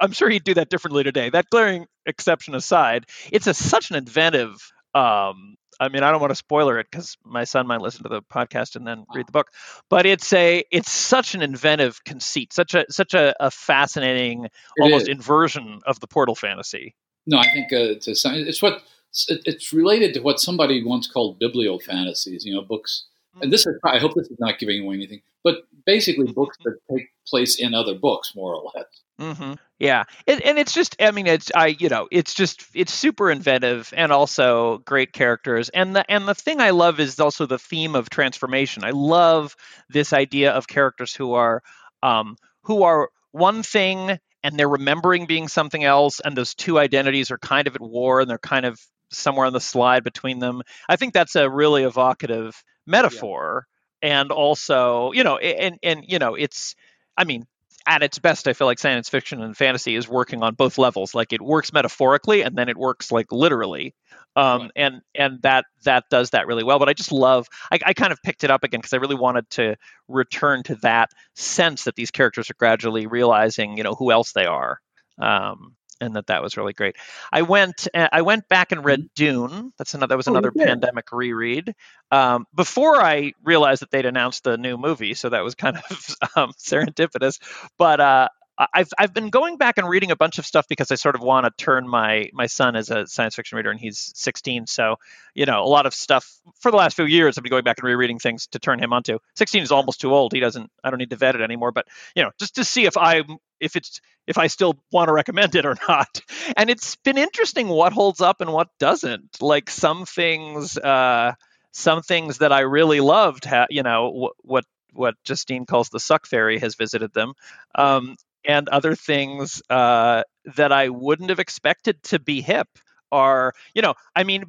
I'm 0.00 0.12
sure 0.12 0.28
he'd 0.28 0.44
do 0.44 0.54
that 0.54 0.68
differently 0.68 1.04
today. 1.04 1.30
That 1.30 1.48
glaring 1.50 1.86
exception 2.06 2.54
aside, 2.54 3.06
it's 3.32 3.46
a 3.46 3.54
such 3.54 3.90
an 3.90 3.96
inventive. 3.96 4.56
Um, 4.94 5.56
I 5.80 5.88
mean, 5.88 6.04
I 6.04 6.12
don't 6.12 6.20
want 6.20 6.30
to 6.30 6.36
spoiler 6.36 6.78
it 6.78 6.86
because 6.88 7.16
my 7.24 7.44
son 7.44 7.66
might 7.66 7.80
listen 7.80 8.04
to 8.04 8.08
the 8.08 8.22
podcast 8.22 8.76
and 8.76 8.86
then 8.86 9.04
read 9.12 9.26
the 9.26 9.32
book. 9.32 9.48
But 9.90 10.06
it's 10.06 10.32
a 10.32 10.62
it's 10.70 10.90
such 10.90 11.34
an 11.34 11.42
inventive 11.42 12.02
conceit, 12.04 12.52
such 12.52 12.74
a 12.74 12.84
such 12.90 13.14
a, 13.14 13.34
a 13.40 13.50
fascinating, 13.50 14.44
it 14.44 14.50
almost 14.80 15.04
is. 15.04 15.08
inversion 15.08 15.80
of 15.86 15.98
the 16.00 16.06
portal 16.06 16.34
fantasy. 16.34 16.94
No, 17.26 17.38
I 17.38 17.50
think 17.52 17.72
uh, 17.72 17.96
it's, 17.96 18.06
a, 18.06 18.12
it's 18.34 18.60
what 18.60 18.82
it's 19.28 19.72
related 19.72 20.14
to 20.14 20.20
what 20.20 20.40
somebody 20.40 20.84
once 20.84 21.06
called 21.06 21.40
bibliofantasies. 21.40 22.44
You 22.44 22.54
know, 22.54 22.62
books. 22.62 23.06
And 23.40 23.52
this 23.52 23.66
is 23.66 23.74
I 23.84 23.98
hope 23.98 24.14
this 24.14 24.28
is 24.28 24.38
not 24.38 24.60
giving 24.60 24.84
away 24.84 24.94
anything, 24.94 25.20
but 25.42 25.64
basically 25.86 26.32
books 26.32 26.56
that 26.64 26.76
take 26.90 27.08
place 27.26 27.58
in 27.58 27.74
other 27.74 27.94
books, 27.94 28.32
more 28.36 28.54
or 28.54 28.70
less. 28.74 28.86
Mm-hmm. 29.20 29.54
Yeah, 29.78 30.04
it, 30.26 30.42
and 30.44 30.58
it's 30.58 30.72
just 30.72 30.96
I 31.00 31.10
mean 31.10 31.26
it's 31.26 31.50
I 31.54 31.68
you 31.78 31.88
know 31.88 32.08
it's 32.10 32.34
just 32.34 32.64
it's 32.74 32.92
super 32.92 33.30
inventive 33.30 33.92
and 33.96 34.12
also 34.12 34.78
great 34.78 35.12
characters 35.12 35.68
and 35.68 35.94
the 35.94 36.10
and 36.10 36.26
the 36.26 36.34
thing 36.34 36.60
I 36.60 36.70
love 36.70 37.00
is 37.00 37.20
also 37.20 37.46
the 37.46 37.58
theme 37.58 37.94
of 37.94 38.10
transformation. 38.10 38.84
I 38.84 38.90
love 38.90 39.56
this 39.88 40.12
idea 40.12 40.52
of 40.52 40.68
characters 40.68 41.14
who 41.14 41.34
are 41.34 41.62
um, 42.02 42.36
who 42.62 42.82
are 42.82 43.10
one 43.32 43.62
thing 43.62 44.18
and 44.42 44.58
they're 44.58 44.68
remembering 44.68 45.26
being 45.26 45.48
something 45.48 45.84
else 45.84 46.20
and 46.20 46.36
those 46.36 46.54
two 46.54 46.78
identities 46.78 47.30
are 47.30 47.38
kind 47.38 47.66
of 47.66 47.74
at 47.74 47.80
war 47.80 48.20
and 48.20 48.28
they're 48.28 48.38
kind 48.38 48.66
of 48.66 48.80
somewhere 49.16 49.46
on 49.46 49.52
the 49.52 49.60
slide 49.60 50.04
between 50.04 50.38
them. 50.38 50.62
I 50.88 50.96
think 50.96 51.14
that's 51.14 51.36
a 51.36 51.48
really 51.48 51.84
evocative 51.84 52.62
metaphor. 52.86 53.66
Yeah. 54.02 54.20
And 54.20 54.32
also, 54.32 55.12
you 55.12 55.24
know, 55.24 55.38
and 55.38 55.78
and 55.82 56.04
you 56.06 56.18
know, 56.18 56.34
it's 56.34 56.74
I 57.16 57.24
mean, 57.24 57.46
at 57.86 58.02
its 58.02 58.18
best, 58.18 58.48
I 58.48 58.52
feel 58.54 58.66
like 58.66 58.78
science 58.78 59.08
fiction 59.08 59.42
and 59.42 59.56
fantasy 59.56 59.94
is 59.94 60.08
working 60.08 60.42
on 60.42 60.54
both 60.54 60.78
levels. 60.78 61.14
Like 61.14 61.32
it 61.32 61.42
works 61.42 61.72
metaphorically, 61.72 62.42
and 62.42 62.56
then 62.56 62.68
it 62.68 62.76
works 62.76 63.12
like 63.12 63.30
literally, 63.30 63.94
um, 64.36 64.62
right. 64.62 64.70
and 64.76 65.02
and 65.14 65.42
that 65.42 65.66
that 65.84 66.04
does 66.10 66.30
that 66.30 66.46
really 66.46 66.64
well. 66.64 66.78
But 66.78 66.88
I 66.88 66.94
just 66.94 67.12
love. 67.12 67.46
I, 67.70 67.78
I 67.84 67.92
kind 67.92 68.12
of 68.12 68.22
picked 68.22 68.44
it 68.44 68.50
up 68.50 68.64
again 68.64 68.80
because 68.80 68.94
I 68.94 68.98
really 68.98 69.16
wanted 69.16 69.48
to 69.50 69.76
return 70.08 70.62
to 70.64 70.76
that 70.76 71.10
sense 71.34 71.84
that 71.84 71.94
these 71.94 72.10
characters 72.10 72.50
are 72.50 72.54
gradually 72.58 73.06
realizing, 73.06 73.76
you 73.76 73.84
know, 73.84 73.94
who 73.94 74.10
else 74.10 74.32
they 74.32 74.46
are. 74.46 74.80
Um, 75.18 75.76
and 76.04 76.16
that 76.16 76.28
that 76.28 76.42
was 76.42 76.56
really 76.56 76.72
great. 76.72 76.96
I 77.32 77.42
went 77.42 77.88
I 77.94 78.22
went 78.22 78.48
back 78.48 78.72
and 78.72 78.84
read 78.84 79.00
mm-hmm. 79.00 79.14
Dune. 79.14 79.72
That's 79.78 79.94
another 79.94 80.14
that 80.14 80.16
was 80.16 80.28
oh, 80.28 80.32
another 80.32 80.52
oh, 80.56 80.64
pandemic 80.64 81.10
reread. 81.12 81.74
Um, 82.10 82.46
before 82.54 82.96
I 82.96 83.32
realized 83.42 83.82
that 83.82 83.90
they'd 83.90 84.06
announced 84.06 84.44
the 84.44 84.56
new 84.56 84.76
movie, 84.76 85.14
so 85.14 85.30
that 85.30 85.42
was 85.42 85.54
kind 85.54 85.76
of 85.76 86.16
um, 86.36 86.52
serendipitous. 86.52 87.40
But 87.78 88.00
uh, 88.00 88.28
I've 88.56 88.88
I've 88.96 89.12
been 89.12 89.30
going 89.30 89.56
back 89.56 89.78
and 89.78 89.88
reading 89.88 90.10
a 90.12 90.16
bunch 90.16 90.38
of 90.38 90.46
stuff 90.46 90.68
because 90.68 90.90
I 90.92 90.94
sort 90.94 91.16
of 91.16 91.22
want 91.22 91.44
to 91.44 91.64
turn 91.64 91.88
my 91.88 92.30
my 92.32 92.46
son 92.46 92.76
as 92.76 92.90
a 92.90 93.06
science 93.06 93.34
fiction 93.34 93.56
reader, 93.56 93.70
and 93.70 93.80
he's 93.80 94.12
16. 94.14 94.66
So 94.66 94.96
you 95.34 95.46
know, 95.46 95.64
a 95.64 95.66
lot 95.66 95.86
of 95.86 95.94
stuff 95.94 96.30
for 96.60 96.70
the 96.70 96.76
last 96.76 96.94
few 96.94 97.04
years, 97.04 97.36
I've 97.36 97.42
been 97.42 97.50
going 97.50 97.64
back 97.64 97.78
and 97.78 97.88
rereading 97.88 98.18
things 98.18 98.46
to 98.48 98.58
turn 98.58 98.78
him 98.78 98.92
onto. 98.92 99.18
16 99.34 99.62
is 99.62 99.72
almost 99.72 100.00
too 100.00 100.14
old. 100.14 100.32
He 100.32 100.40
doesn't. 100.40 100.70
I 100.84 100.90
don't 100.90 100.98
need 100.98 101.10
to 101.10 101.16
vet 101.16 101.34
it 101.34 101.40
anymore. 101.40 101.72
But 101.72 101.86
you 102.14 102.22
know, 102.22 102.30
just 102.38 102.54
to 102.56 102.64
see 102.64 102.86
if 102.86 102.96
I 102.96 103.22
if 103.58 103.74
it's 103.74 104.00
if 104.26 104.38
I 104.38 104.46
still 104.46 104.78
want 104.92 105.08
to 105.08 105.12
recommend 105.12 105.56
it 105.56 105.66
or 105.66 105.76
not. 105.88 106.20
And 106.56 106.70
it's 106.70 106.96
been 106.96 107.18
interesting 107.18 107.68
what 107.68 107.92
holds 107.92 108.20
up 108.20 108.40
and 108.40 108.52
what 108.52 108.68
doesn't. 108.78 109.42
Like 109.42 109.70
some 109.70 110.06
things. 110.06 110.78
uh 110.78 111.32
some 111.76 112.02
things 112.02 112.38
that 112.38 112.52
I 112.52 112.60
really 112.60 113.00
loved, 113.00 113.44
ha- 113.44 113.66
you 113.68 113.82
know, 113.82 114.32
what 114.42 114.64
what 114.92 115.16
Justine 115.24 115.66
calls 115.66 115.88
the 115.88 115.98
suck 115.98 116.24
fairy 116.24 116.60
has 116.60 116.76
visited 116.76 117.12
them. 117.12 117.34
Um, 117.74 118.16
and 118.44 118.68
other 118.68 118.94
things 118.94 119.62
uh, 119.70 120.22
that 120.56 120.72
I 120.72 120.88
wouldn't 120.88 121.30
have 121.30 121.40
expected 121.40 122.02
to 122.04 122.18
be 122.18 122.40
hip 122.40 122.68
are, 123.14 123.52
you 123.74 123.82
know, 123.82 123.94
I 124.16 124.24
mean, 124.24 124.44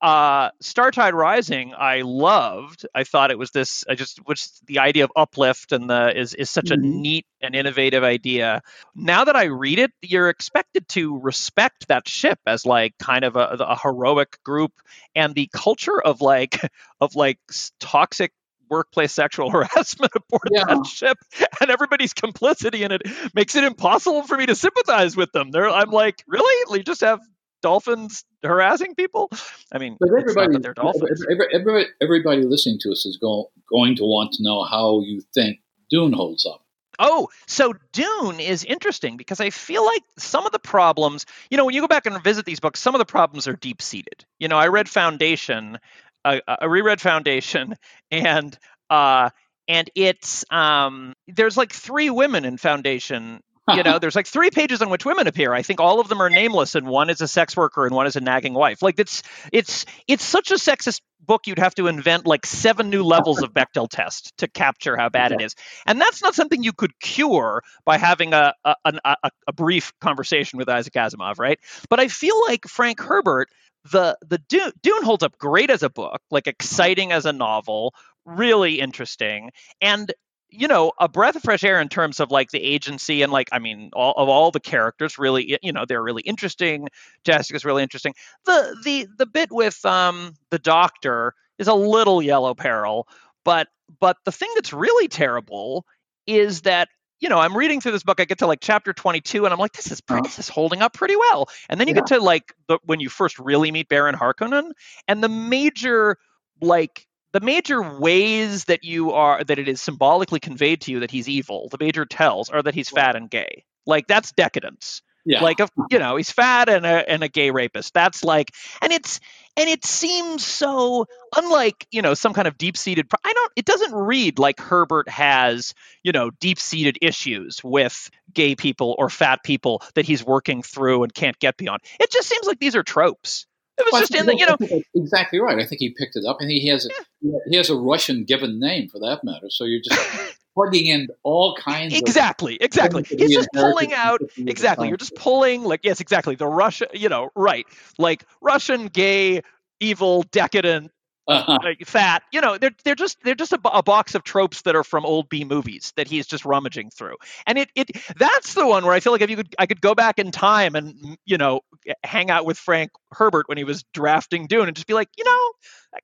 uh, 0.00 0.50
Startide 0.62 1.12
Rising, 1.12 1.74
I 1.76 2.00
loved. 2.00 2.86
I 2.94 3.04
thought 3.04 3.30
it 3.30 3.38
was 3.38 3.50
this. 3.50 3.84
I 3.88 3.94
just, 3.94 4.18
which 4.24 4.48
the 4.66 4.78
idea 4.78 5.04
of 5.04 5.12
uplift 5.14 5.72
and 5.72 5.90
the 5.90 6.18
is 6.18 6.32
is 6.32 6.48
such 6.48 6.66
mm-hmm. 6.66 6.82
a 6.82 6.86
neat 6.86 7.26
and 7.42 7.54
innovative 7.54 8.02
idea. 8.02 8.62
Now 8.94 9.24
that 9.24 9.36
I 9.36 9.44
read 9.44 9.78
it, 9.78 9.92
you're 10.00 10.30
expected 10.30 10.88
to 10.90 11.18
respect 11.18 11.88
that 11.88 12.08
ship 12.08 12.38
as 12.46 12.64
like 12.64 12.96
kind 12.98 13.24
of 13.24 13.36
a, 13.36 13.56
a 13.60 13.78
heroic 13.78 14.42
group, 14.42 14.72
and 15.14 15.34
the 15.34 15.50
culture 15.52 16.00
of 16.00 16.22
like 16.22 16.58
of 17.00 17.14
like 17.14 17.38
toxic 17.78 18.32
workplace 18.72 19.12
sexual 19.12 19.50
harassment 19.56 20.12
aboard 20.16 20.48
yeah. 20.50 20.64
that 20.64 20.86
ship 20.86 21.18
and 21.60 21.70
everybody's 21.70 22.14
complicity 22.14 22.82
in 22.82 22.90
it 22.90 23.02
makes 23.34 23.54
it 23.54 23.64
impossible 23.64 24.22
for 24.24 24.36
me 24.36 24.46
to 24.46 24.54
sympathize 24.54 25.16
with 25.16 25.30
them. 25.32 25.50
They're, 25.50 25.68
I'm 25.68 25.90
like, 25.90 26.24
really? 26.26 26.78
You 26.78 26.82
just 26.82 27.02
have 27.02 27.20
dolphins 27.60 28.24
harassing 28.42 28.94
people? 28.94 29.30
I 29.72 29.78
mean, 29.78 29.96
but 30.00 30.08
everybody, 30.08 30.58
they're 30.58 30.74
dolphins. 30.74 31.24
Everybody, 31.30 31.86
everybody 32.00 32.42
listening 32.42 32.78
to 32.80 32.90
us 32.90 33.06
is 33.06 33.18
go, 33.18 33.50
going 33.70 33.96
to 33.96 34.04
want 34.04 34.32
to 34.32 34.42
know 34.42 34.64
how 34.64 35.02
you 35.02 35.20
think 35.34 35.58
Dune 35.90 36.12
holds 36.12 36.46
up. 36.46 36.62
Oh, 36.98 37.28
so 37.46 37.74
Dune 37.92 38.38
is 38.38 38.64
interesting 38.64 39.16
because 39.16 39.40
I 39.40 39.50
feel 39.50 39.84
like 39.84 40.02
some 40.18 40.46
of 40.46 40.52
the 40.52 40.58
problems, 40.58 41.26
you 41.50 41.56
know, 41.56 41.64
when 41.64 41.74
you 41.74 41.80
go 41.80 41.88
back 41.88 42.06
and 42.06 42.22
visit 42.22 42.44
these 42.44 42.60
books, 42.60 42.80
some 42.80 42.94
of 42.94 42.98
the 42.98 43.04
problems 43.04 43.48
are 43.48 43.56
deep 43.56 43.80
seated. 43.80 44.24
You 44.38 44.48
know, 44.48 44.56
I 44.56 44.68
read 44.68 44.88
Foundation 44.88 45.78
a, 46.24 46.40
a 46.62 46.68
reread 46.68 47.00
Foundation, 47.00 47.76
and 48.10 48.56
uh, 48.90 49.30
and 49.68 49.90
it's 49.94 50.44
um, 50.50 51.14
there's 51.28 51.56
like 51.56 51.72
three 51.72 52.10
women 52.10 52.44
in 52.44 52.58
Foundation. 52.58 53.40
You 53.72 53.82
know, 53.84 53.98
there's 53.98 54.16
like 54.16 54.26
three 54.26 54.50
pages 54.50 54.82
on 54.82 54.90
which 54.90 55.04
women 55.04 55.26
appear. 55.26 55.52
I 55.52 55.62
think 55.62 55.80
all 55.80 56.00
of 56.00 56.08
them 56.08 56.20
are 56.20 56.30
nameless, 56.30 56.74
and 56.74 56.86
one 56.86 57.10
is 57.10 57.20
a 57.20 57.28
sex 57.28 57.56
worker, 57.56 57.86
and 57.86 57.94
one 57.94 58.06
is 58.06 58.16
a 58.16 58.20
nagging 58.20 58.54
wife. 58.54 58.82
Like 58.82 58.98
it's 58.98 59.22
it's 59.52 59.86
it's 60.08 60.24
such 60.24 60.50
a 60.50 60.54
sexist 60.54 61.00
book. 61.20 61.46
You'd 61.46 61.60
have 61.60 61.74
to 61.76 61.86
invent 61.86 62.26
like 62.26 62.44
seven 62.44 62.90
new 62.90 63.04
levels 63.04 63.40
of 63.42 63.54
Bechdel 63.54 63.88
test 63.88 64.36
to 64.38 64.48
capture 64.48 64.96
how 64.96 65.08
bad 65.08 65.32
it 65.32 65.40
is, 65.40 65.54
and 65.86 66.00
that's 66.00 66.22
not 66.22 66.34
something 66.34 66.62
you 66.62 66.72
could 66.72 66.98
cure 66.98 67.62
by 67.84 67.98
having 67.98 68.34
a 68.34 68.52
a, 68.64 68.74
a 68.84 69.30
a 69.46 69.52
brief 69.52 69.92
conversation 70.00 70.58
with 70.58 70.68
Isaac 70.68 70.94
Asimov, 70.94 71.38
right? 71.38 71.60
But 71.88 72.00
I 72.00 72.08
feel 72.08 72.40
like 72.48 72.66
Frank 72.66 73.00
Herbert 73.00 73.48
the 73.90 74.16
the 74.26 74.38
Dune, 74.38 74.72
Dune 74.82 75.02
holds 75.02 75.22
up 75.22 75.38
great 75.38 75.70
as 75.70 75.82
a 75.82 75.90
book, 75.90 76.20
like 76.30 76.46
exciting 76.46 77.12
as 77.12 77.26
a 77.26 77.32
novel, 77.32 77.94
really 78.24 78.80
interesting, 78.80 79.50
and 79.80 80.12
you 80.48 80.68
know 80.68 80.92
a 81.00 81.08
breath 81.08 81.34
of 81.36 81.42
fresh 81.42 81.64
air 81.64 81.80
in 81.80 81.88
terms 81.88 82.20
of 82.20 82.30
like 82.30 82.50
the 82.50 82.62
agency 82.62 83.22
and 83.22 83.32
like 83.32 83.48
I 83.52 83.58
mean 83.58 83.90
all 83.94 84.12
of 84.16 84.28
all 84.28 84.50
the 84.50 84.60
characters 84.60 85.18
really 85.18 85.58
you 85.62 85.72
know 85.72 85.84
they're 85.86 86.02
really 86.02 86.22
interesting. 86.22 86.88
Jessica's 87.24 87.64
really 87.64 87.82
interesting. 87.82 88.14
The 88.44 88.76
the 88.84 89.06
the 89.18 89.26
bit 89.26 89.50
with 89.50 89.84
um 89.84 90.34
the 90.50 90.58
doctor 90.58 91.34
is 91.58 91.68
a 91.68 91.74
little 91.74 92.22
yellow 92.22 92.54
peril, 92.54 93.08
but 93.44 93.68
but 94.00 94.16
the 94.24 94.32
thing 94.32 94.50
that's 94.54 94.72
really 94.72 95.08
terrible 95.08 95.84
is 96.26 96.62
that 96.62 96.88
you 97.22 97.28
know, 97.28 97.38
I'm 97.38 97.56
reading 97.56 97.80
through 97.80 97.92
this 97.92 98.02
book. 98.02 98.20
I 98.20 98.24
get 98.24 98.38
to 98.38 98.48
like 98.48 98.58
chapter 98.60 98.92
22, 98.92 99.44
and 99.44 99.54
I'm 99.54 99.60
like, 99.60 99.72
this 99.72 99.92
is 99.92 100.00
pretty, 100.00 100.22
uh-huh. 100.22 100.26
this 100.26 100.38
is 100.40 100.48
holding 100.48 100.82
up 100.82 100.92
pretty 100.92 101.14
well. 101.14 101.48
And 101.68 101.80
then 101.80 101.86
you 101.86 101.94
yeah. 101.94 102.00
get 102.00 102.08
to 102.08 102.20
like 102.20 102.52
the, 102.66 102.78
when 102.84 102.98
you 102.98 103.08
first 103.08 103.38
really 103.38 103.70
meet 103.70 103.88
Baron 103.88 104.16
Harkonnen, 104.16 104.72
and 105.06 105.22
the 105.22 105.28
major 105.28 106.18
like 106.60 107.06
the 107.32 107.40
major 107.40 107.98
ways 107.98 108.64
that 108.64 108.82
you 108.82 109.12
are 109.12 109.42
that 109.44 109.58
it 109.58 109.68
is 109.68 109.80
symbolically 109.80 110.40
conveyed 110.40 110.80
to 110.82 110.90
you 110.90 111.00
that 111.00 111.12
he's 111.12 111.28
evil. 111.28 111.68
The 111.70 111.78
major 111.78 112.04
tells 112.04 112.50
are 112.50 112.62
that 112.62 112.74
he's 112.74 112.90
fat 112.90 113.14
and 113.14 113.30
gay. 113.30 113.64
Like 113.86 114.08
that's 114.08 114.32
decadence. 114.32 115.00
Yeah. 115.24 115.42
Like, 115.42 115.60
you 115.90 115.98
know, 115.98 116.16
he's 116.16 116.30
fat 116.30 116.68
and 116.68 116.84
a, 116.84 117.08
and 117.10 117.22
a 117.22 117.28
gay 117.28 117.50
rapist. 117.50 117.94
That's 117.94 118.24
like, 118.24 118.50
and 118.80 118.92
it's, 118.92 119.20
and 119.56 119.68
it 119.68 119.84
seems 119.84 120.44
so 120.44 121.06
unlike, 121.36 121.86
you 121.90 122.02
know, 122.02 122.14
some 122.14 122.32
kind 122.32 122.48
of 122.48 122.58
deep 122.58 122.76
seated, 122.76 123.06
I 123.24 123.32
don't, 123.32 123.52
it 123.54 123.64
doesn't 123.64 123.94
read 123.94 124.38
like 124.38 124.58
Herbert 124.58 125.08
has, 125.08 125.74
you 126.02 126.12
know, 126.12 126.30
deep 126.40 126.58
seated 126.58 126.98
issues 127.02 127.62
with 127.62 128.10
gay 128.32 128.56
people 128.56 128.94
or 128.98 129.08
fat 129.10 129.44
people 129.44 129.82
that 129.94 130.06
he's 130.06 130.24
working 130.24 130.62
through 130.62 131.02
and 131.02 131.14
can't 131.14 131.38
get 131.38 131.56
beyond. 131.56 131.82
It 132.00 132.10
just 132.10 132.28
seems 132.28 132.46
like 132.46 132.58
these 132.58 132.76
are 132.76 132.82
tropes. 132.82 133.46
Was 133.92 133.92
well, 133.92 134.00
just 134.02 134.14
in 134.14 134.26
the, 134.26 134.36
you 134.36 134.46
know. 134.46 134.82
Exactly 134.94 135.40
right. 135.40 135.58
I 135.58 135.66
think 135.66 135.80
he 135.80 135.90
picked 135.90 136.16
it 136.16 136.24
up, 136.26 136.38
and 136.40 136.50
he 136.50 136.68
has 136.68 136.86
a 136.86 136.90
yeah. 137.20 137.38
he 137.48 137.56
has 137.56 137.70
a 137.70 137.76
Russian 137.76 138.24
given 138.24 138.60
name 138.60 138.88
for 138.88 138.98
that 139.00 139.20
matter. 139.24 139.50
So 139.50 139.64
you're 139.64 139.80
just 139.82 140.36
plugging 140.54 140.86
in 140.86 141.08
all 141.22 141.56
kinds 141.56 141.94
of 141.94 141.98
exactly 141.98 142.56
exactly 142.60 143.02
he's 143.04 143.32
just 143.32 143.48
pulling 143.54 143.92
out 143.94 144.20
exactly 144.36 144.88
you're 144.88 144.98
just 144.98 145.14
pulling 145.14 145.64
like 145.64 145.80
yes 145.82 145.98
exactly 145.98 146.34
the 146.34 146.46
russian 146.46 146.86
you 146.92 147.08
know 147.08 147.30
right 147.34 147.66
like 147.98 148.26
russian 148.42 148.88
gay 148.88 149.40
evil 149.80 150.24
decadent 150.24 150.90
uh-huh. 151.28 151.58
like 151.62 151.86
fat 151.86 152.22
you 152.32 152.40
know 152.40 152.58
they're 152.58 152.72
they're 152.84 152.94
just 152.96 153.16
they're 153.22 153.34
just 153.34 153.52
a, 153.52 153.60
a, 153.72 153.82
box 153.82 154.14
of 154.14 154.24
tropes 154.24 154.62
that 154.62 154.74
are 154.74 154.82
from 154.82 155.06
old 155.06 155.28
b 155.28 155.44
movies 155.44 155.92
that 155.96 156.08
he's 156.08 156.26
just 156.26 156.44
rummaging 156.44 156.90
through 156.90 157.16
and 157.46 157.58
it 157.58 157.70
it 157.76 157.90
that's 158.16 158.54
the 158.54 158.66
one 158.66 158.84
where 158.84 158.92
i 158.92 159.00
feel 159.00 159.12
like 159.12 159.20
if 159.20 159.30
you 159.30 159.36
could 159.36 159.54
i 159.58 159.66
could 159.66 159.80
go 159.80 159.94
back 159.94 160.18
in 160.18 160.32
time 160.32 160.74
and 160.74 161.16
you 161.24 161.38
know 161.38 161.60
hang 162.02 162.30
out 162.30 162.44
with 162.44 162.58
frank 162.58 162.90
herbert 163.12 163.48
when 163.48 163.56
he 163.56 163.64
was 163.64 163.84
drafting 163.94 164.46
dune 164.46 164.66
and 164.66 164.76
just 164.76 164.88
be 164.88 164.94
like 164.94 165.08
you 165.16 165.24
know 165.24 165.52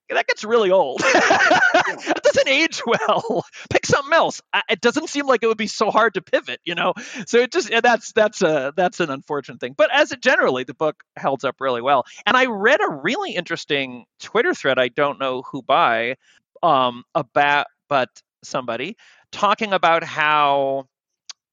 that 0.09 0.27
gets 0.27 0.43
really 0.43 0.71
old. 0.71 0.99
that 1.13 2.21
doesn't 2.23 2.47
age 2.47 2.81
well. 2.85 3.45
Pick 3.69 3.85
something 3.85 4.13
else. 4.13 4.41
It 4.69 4.81
doesn't 4.81 5.09
seem 5.09 5.25
like 5.25 5.43
it 5.43 5.47
would 5.47 5.57
be 5.57 5.67
so 5.67 5.91
hard 5.91 6.15
to 6.15 6.21
pivot, 6.21 6.59
you 6.63 6.75
know. 6.75 6.93
So 7.25 7.39
it 7.39 7.51
just 7.51 7.69
that's 7.69 8.11
that's 8.13 8.41
a 8.41 8.73
that's 8.75 8.99
an 8.99 9.09
unfortunate 9.09 9.59
thing. 9.59 9.73
But 9.77 9.89
as 9.93 10.11
it 10.11 10.21
generally, 10.21 10.63
the 10.63 10.73
book 10.73 11.03
held 11.15 11.43
up 11.45 11.55
really 11.59 11.81
well. 11.81 12.05
And 12.25 12.37
I 12.37 12.45
read 12.45 12.81
a 12.81 12.91
really 12.91 13.35
interesting 13.35 14.05
Twitter 14.19 14.53
thread. 14.53 14.79
I 14.79 14.89
don't 14.89 15.19
know 15.19 15.43
who 15.43 15.61
by, 15.61 16.15
um, 16.61 17.03
about 17.15 17.67
but 17.87 18.09
somebody 18.43 18.95
talking 19.31 19.73
about 19.73 20.03
how 20.03 20.85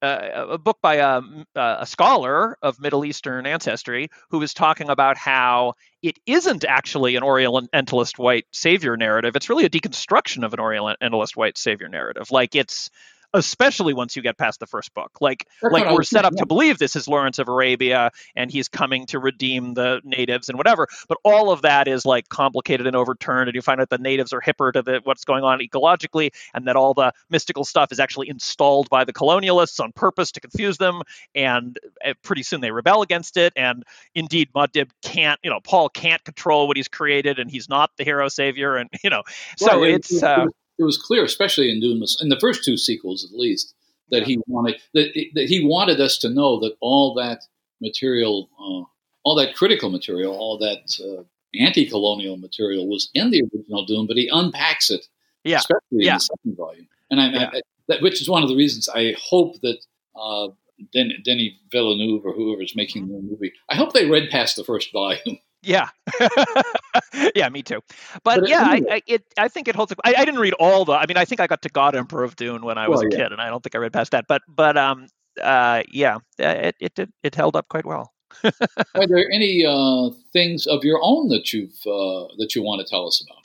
uh, 0.02 0.46
a 0.50 0.58
book 0.58 0.78
by 0.82 0.96
a, 0.96 1.22
a, 1.54 1.86
scholar 1.86 2.58
of 2.62 2.80
Middle 2.80 3.04
Eastern 3.04 3.46
ancestry 3.46 4.08
who 4.30 4.38
was 4.38 4.52
talking 4.52 4.90
about 4.90 5.16
how 5.16 5.74
it 6.02 6.18
isn't 6.26 6.64
actually 6.64 7.16
an 7.16 7.22
Orientalist 7.22 8.18
white 8.18 8.46
savior 8.52 8.96
narrative. 8.96 9.36
It's 9.36 9.48
really 9.48 9.64
a 9.64 9.70
deconstruction 9.70 10.44
of 10.44 10.52
an 10.52 10.60
Orientalist 10.60 11.36
white 11.36 11.56
savior 11.56 11.88
narrative. 11.88 12.30
Like 12.30 12.54
it's 12.54 12.90
especially 13.36 13.94
once 13.94 14.16
you 14.16 14.22
get 14.22 14.38
past 14.38 14.60
the 14.60 14.66
first 14.66 14.92
book. 14.94 15.12
Like 15.20 15.46
That's 15.62 15.72
like 15.72 15.90
we're 15.90 16.02
set 16.02 16.24
up 16.24 16.32
yeah. 16.34 16.40
to 16.40 16.46
believe 16.46 16.78
this 16.78 16.96
is 16.96 17.06
Lawrence 17.06 17.38
of 17.38 17.48
Arabia 17.48 18.10
and 18.34 18.50
he's 18.50 18.68
coming 18.68 19.06
to 19.06 19.18
redeem 19.18 19.74
the 19.74 20.00
natives 20.04 20.48
and 20.48 20.58
whatever, 20.58 20.88
but 21.08 21.18
all 21.24 21.50
of 21.50 21.62
that 21.62 21.88
is 21.88 22.04
like 22.04 22.28
complicated 22.28 22.86
and 22.86 22.96
overturned 22.96 23.48
and 23.48 23.54
you 23.54 23.62
find 23.62 23.80
out 23.80 23.90
the 23.90 23.98
natives 23.98 24.32
are 24.32 24.40
hipper 24.40 24.72
to 24.72 24.82
the, 24.82 25.00
what's 25.04 25.24
going 25.24 25.44
on 25.44 25.60
ecologically 25.60 26.30
and 26.54 26.66
that 26.66 26.76
all 26.76 26.94
the 26.94 27.12
mystical 27.30 27.64
stuff 27.64 27.92
is 27.92 28.00
actually 28.00 28.28
installed 28.28 28.88
by 28.88 29.04
the 29.04 29.12
colonialists 29.12 29.80
on 29.80 29.92
purpose 29.92 30.32
to 30.32 30.40
confuse 30.40 30.78
them 30.78 31.02
and 31.34 31.78
eh, 32.02 32.14
pretty 32.22 32.42
soon 32.42 32.60
they 32.60 32.70
rebel 32.70 33.02
against 33.02 33.36
it 33.36 33.52
and 33.56 33.84
indeed 34.14 34.48
Muad'Dib 34.54 34.90
can't, 35.02 35.38
you 35.42 35.50
know, 35.50 35.60
Paul 35.60 35.88
can't 35.88 36.22
control 36.24 36.66
what 36.66 36.76
he's 36.76 36.88
created 36.88 37.38
and 37.38 37.50
he's 37.50 37.68
not 37.68 37.90
the 37.96 38.04
hero 38.04 38.28
savior 38.28 38.76
and 38.76 38.90
you 39.04 39.10
know. 39.10 39.22
So 39.56 39.82
it's 39.82 40.22
uh, 40.22 40.46
it 40.78 40.84
was 40.84 40.98
clear, 40.98 41.24
especially 41.24 41.70
in 41.70 41.80
Dune, 41.80 42.02
in 42.20 42.28
the 42.28 42.40
first 42.40 42.64
two 42.64 42.76
sequels 42.76 43.24
at 43.24 43.38
least, 43.38 43.74
that 44.10 44.24
he 44.24 44.38
wanted 44.46 44.80
that, 44.94 45.12
that 45.34 45.48
he 45.48 45.64
wanted 45.64 46.00
us 46.00 46.18
to 46.18 46.28
know 46.28 46.60
that 46.60 46.76
all 46.80 47.14
that 47.14 47.44
material, 47.80 48.48
uh, 48.58 48.84
all 49.24 49.34
that 49.36 49.54
critical 49.54 49.90
material, 49.90 50.32
all 50.32 50.58
that 50.58 51.00
uh, 51.04 51.24
anti-colonial 51.58 52.36
material 52.36 52.88
was 52.88 53.10
in 53.14 53.30
the 53.30 53.42
original 53.42 53.84
Dune, 53.84 54.06
but 54.06 54.16
he 54.16 54.28
unpacks 54.30 54.90
it, 54.90 55.06
yeah. 55.44 55.58
especially 55.58 56.04
yeah. 56.04 56.12
in 56.12 56.16
the 56.16 56.20
second 56.20 56.56
volume. 56.56 56.88
And 57.10 57.20
I, 57.20 57.28
yeah. 57.30 57.50
I, 57.52 57.60
that, 57.88 58.02
which 58.02 58.20
is 58.20 58.28
one 58.28 58.42
of 58.42 58.48
the 58.48 58.56
reasons 58.56 58.88
I 58.88 59.14
hope 59.18 59.60
that 59.62 59.78
uh, 60.14 60.48
Den- 60.92 61.22
Denis 61.24 61.52
Villeneuve 61.72 62.24
or 62.24 62.32
whoever 62.32 62.62
is 62.62 62.76
making 62.76 63.04
mm-hmm. 63.04 63.14
the 63.14 63.22
movie, 63.22 63.52
I 63.68 63.76
hope 63.76 63.92
they 63.92 64.08
read 64.08 64.30
past 64.30 64.56
the 64.56 64.64
first 64.64 64.92
volume. 64.92 65.38
Yeah, 65.66 65.88
yeah, 67.34 67.48
me 67.48 67.62
too. 67.62 67.80
But, 68.22 68.40
but 68.40 68.48
yeah, 68.48 68.62
I, 68.62 68.80
I, 68.88 69.02
it, 69.06 69.24
I 69.36 69.48
think 69.48 69.66
it 69.66 69.74
holds. 69.74 69.92
I, 70.04 70.14
I, 70.16 70.24
didn't 70.24 70.38
read 70.38 70.54
all 70.54 70.84
the. 70.84 70.92
I 70.92 71.06
mean, 71.06 71.16
I 71.16 71.24
think 71.24 71.40
I 71.40 71.48
got 71.48 71.62
to 71.62 71.68
God 71.68 71.96
Emperor 71.96 72.22
of 72.22 72.36
Dune 72.36 72.64
when 72.64 72.78
I 72.78 72.88
was 72.88 72.98
well, 72.98 73.08
a 73.08 73.10
yeah. 73.10 73.24
kid, 73.24 73.32
and 73.32 73.40
I 73.40 73.50
don't 73.50 73.62
think 73.62 73.74
I 73.74 73.78
read 73.78 73.92
past 73.92 74.12
that. 74.12 74.26
But 74.28 74.42
but 74.48 74.76
um 74.76 75.08
uh 75.42 75.82
yeah, 75.90 76.18
it 76.38 76.76
it 76.80 76.94
did, 76.94 77.12
it 77.22 77.34
held 77.34 77.56
up 77.56 77.68
quite 77.68 77.84
well. 77.84 78.12
Are 78.44 79.06
there 79.06 79.30
any 79.32 79.64
uh, 79.66 80.10
things 80.32 80.66
of 80.66 80.84
your 80.84 81.00
own 81.02 81.28
that 81.28 81.52
you've 81.52 81.74
uh, 81.86 82.28
that 82.38 82.54
you 82.54 82.62
want 82.62 82.80
to 82.80 82.90
tell 82.90 83.06
us 83.06 83.22
about? 83.22 83.42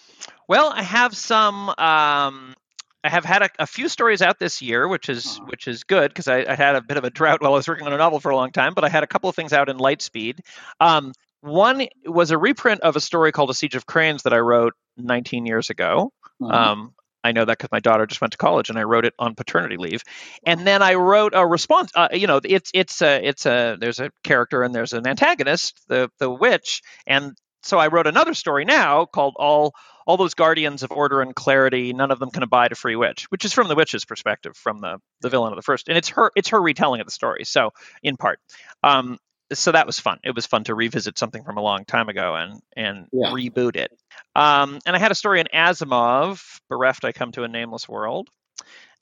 Well, 0.48 0.72
I 0.76 0.84
have 0.84 1.16
some. 1.16 1.70
Um, 1.70 2.56
I 3.04 3.10
have 3.10 3.26
had 3.26 3.42
a, 3.42 3.50
a, 3.58 3.66
few 3.66 3.90
stories 3.90 4.22
out 4.22 4.38
this 4.38 4.62
year, 4.62 4.88
which 4.88 5.10
is 5.10 5.38
uh-huh. 5.38 5.46
which 5.48 5.68
is 5.68 5.84
good 5.84 6.10
because 6.10 6.28
I, 6.28 6.46
I, 6.48 6.56
had 6.56 6.76
a 6.76 6.82
bit 6.82 6.98
of 6.98 7.04
a 7.04 7.10
drought 7.10 7.42
while 7.42 7.54
I 7.54 7.56
was 7.56 7.68
working 7.68 7.88
on 7.88 7.94
a 7.94 7.98
novel 7.98 8.20
for 8.20 8.30
a 8.30 8.36
long 8.36 8.52
time. 8.52 8.74
But 8.74 8.84
I 8.84 8.90
had 8.90 9.04
a 9.04 9.08
couple 9.08 9.30
of 9.30 9.36
things 9.36 9.54
out 9.54 9.70
in 9.70 9.78
Lightspeed. 9.78 10.40
Um, 10.80 11.14
one 11.42 11.88
was 12.06 12.32
a 12.32 12.38
reprint 12.38 12.82
of 12.82 12.96
a 12.96 13.00
story 13.00 13.32
called 13.32 13.50
A 13.50 13.54
Siege 13.54 13.76
of 13.76 13.86
Cranes 13.86 14.24
that 14.24 14.34
I 14.34 14.40
wrote 14.40 14.74
19 14.98 15.46
years 15.46 15.70
ago. 15.70 16.12
Uh-huh. 16.42 16.54
Um, 16.54 16.94
I 17.24 17.34
know 17.34 17.46
that 17.46 17.58
because 17.58 17.72
my 17.72 17.80
daughter 17.80 18.08
just 18.08 18.22
went 18.22 18.32
to 18.32 18.38
college, 18.38 18.70
and 18.70 18.80
I 18.80 18.84
wrote 18.84 19.06
it 19.06 19.14
on 19.20 19.36
paternity 19.36 19.78
leave. 19.78 20.02
And 20.44 20.66
then 20.66 20.82
I 20.82 20.96
wrote 20.96 21.34
a 21.36 21.46
response. 21.46 21.92
Uh, 21.94 22.10
you 22.14 22.26
know, 22.26 22.42
it's 22.44 22.72
it's 22.74 23.02
a 23.02 23.24
it's 23.24 23.46
a 23.46 23.78
there's 23.80 24.00
a 24.00 24.12
character 24.24 24.64
and 24.64 24.74
there's 24.74 24.94
an 24.94 25.08
antagonist, 25.08 25.80
the 25.88 26.10
the 26.18 26.30
witch, 26.30 26.82
and 27.06 27.38
so 27.64 27.78
I 27.78 27.88
wrote 27.88 28.08
another 28.08 28.34
story 28.34 28.66
now 28.66 29.06
called 29.06 29.36
all 29.38 29.74
all 30.08 30.18
those 30.18 30.34
guardians 30.34 30.82
of 30.82 30.92
order 30.92 31.22
and 31.22 31.36
clarity. 31.36 31.94
None 31.94 32.12
of 32.12 32.20
them 32.20 32.32
can 32.32 32.44
abide 32.44 32.72
a 32.72 32.76
free 32.76 32.96
witch, 32.96 33.26
which 33.30 33.46
is 33.46 33.54
from 33.54 33.68
the 33.68 33.76
witch's 33.76 34.04
perspective, 34.04 34.58
from 34.58 34.82
the 34.82 34.98
the 35.22 35.30
villain 35.30 35.54
of 35.54 35.58
the 35.58 35.62
first, 35.62 35.90
and 35.90 35.98
it's 35.98 36.10
her 36.10 36.32
it's 36.36 36.50
her 36.50 36.62
retelling 36.62 37.02
of 37.02 37.08
the 37.08 37.12
story. 37.12 37.44
So 37.46 37.72
in 38.02 38.18
part, 38.18 38.40
um, 38.84 39.20
so 39.54 39.72
that 39.72 39.86
was 39.86 40.00
fun. 40.00 40.20
It 40.24 40.36
was 40.36 40.46
fun 40.46 40.64
to 40.66 40.76
revisit 40.76 41.18
something 41.18 41.44
from 41.44 41.58
a 41.58 41.62
long 41.62 41.86
time 41.86 42.10
ago 42.10 42.36
and 42.36 42.62
and 42.76 43.08
yeah. 43.12 43.30
reboot 43.30 43.76
it. 43.76 43.92
Um, 44.36 44.80
and 44.86 44.96
I 44.96 45.00
had 45.00 45.12
a 45.12 45.16
story 45.16 45.40
in 45.40 45.48
Asimov, 45.54 46.60
Bereft 46.70 47.06
I 47.06 47.12
Come 47.12 47.32
to 47.34 47.44
a 47.44 47.48
Nameless 47.48 47.88
World. 47.88 48.30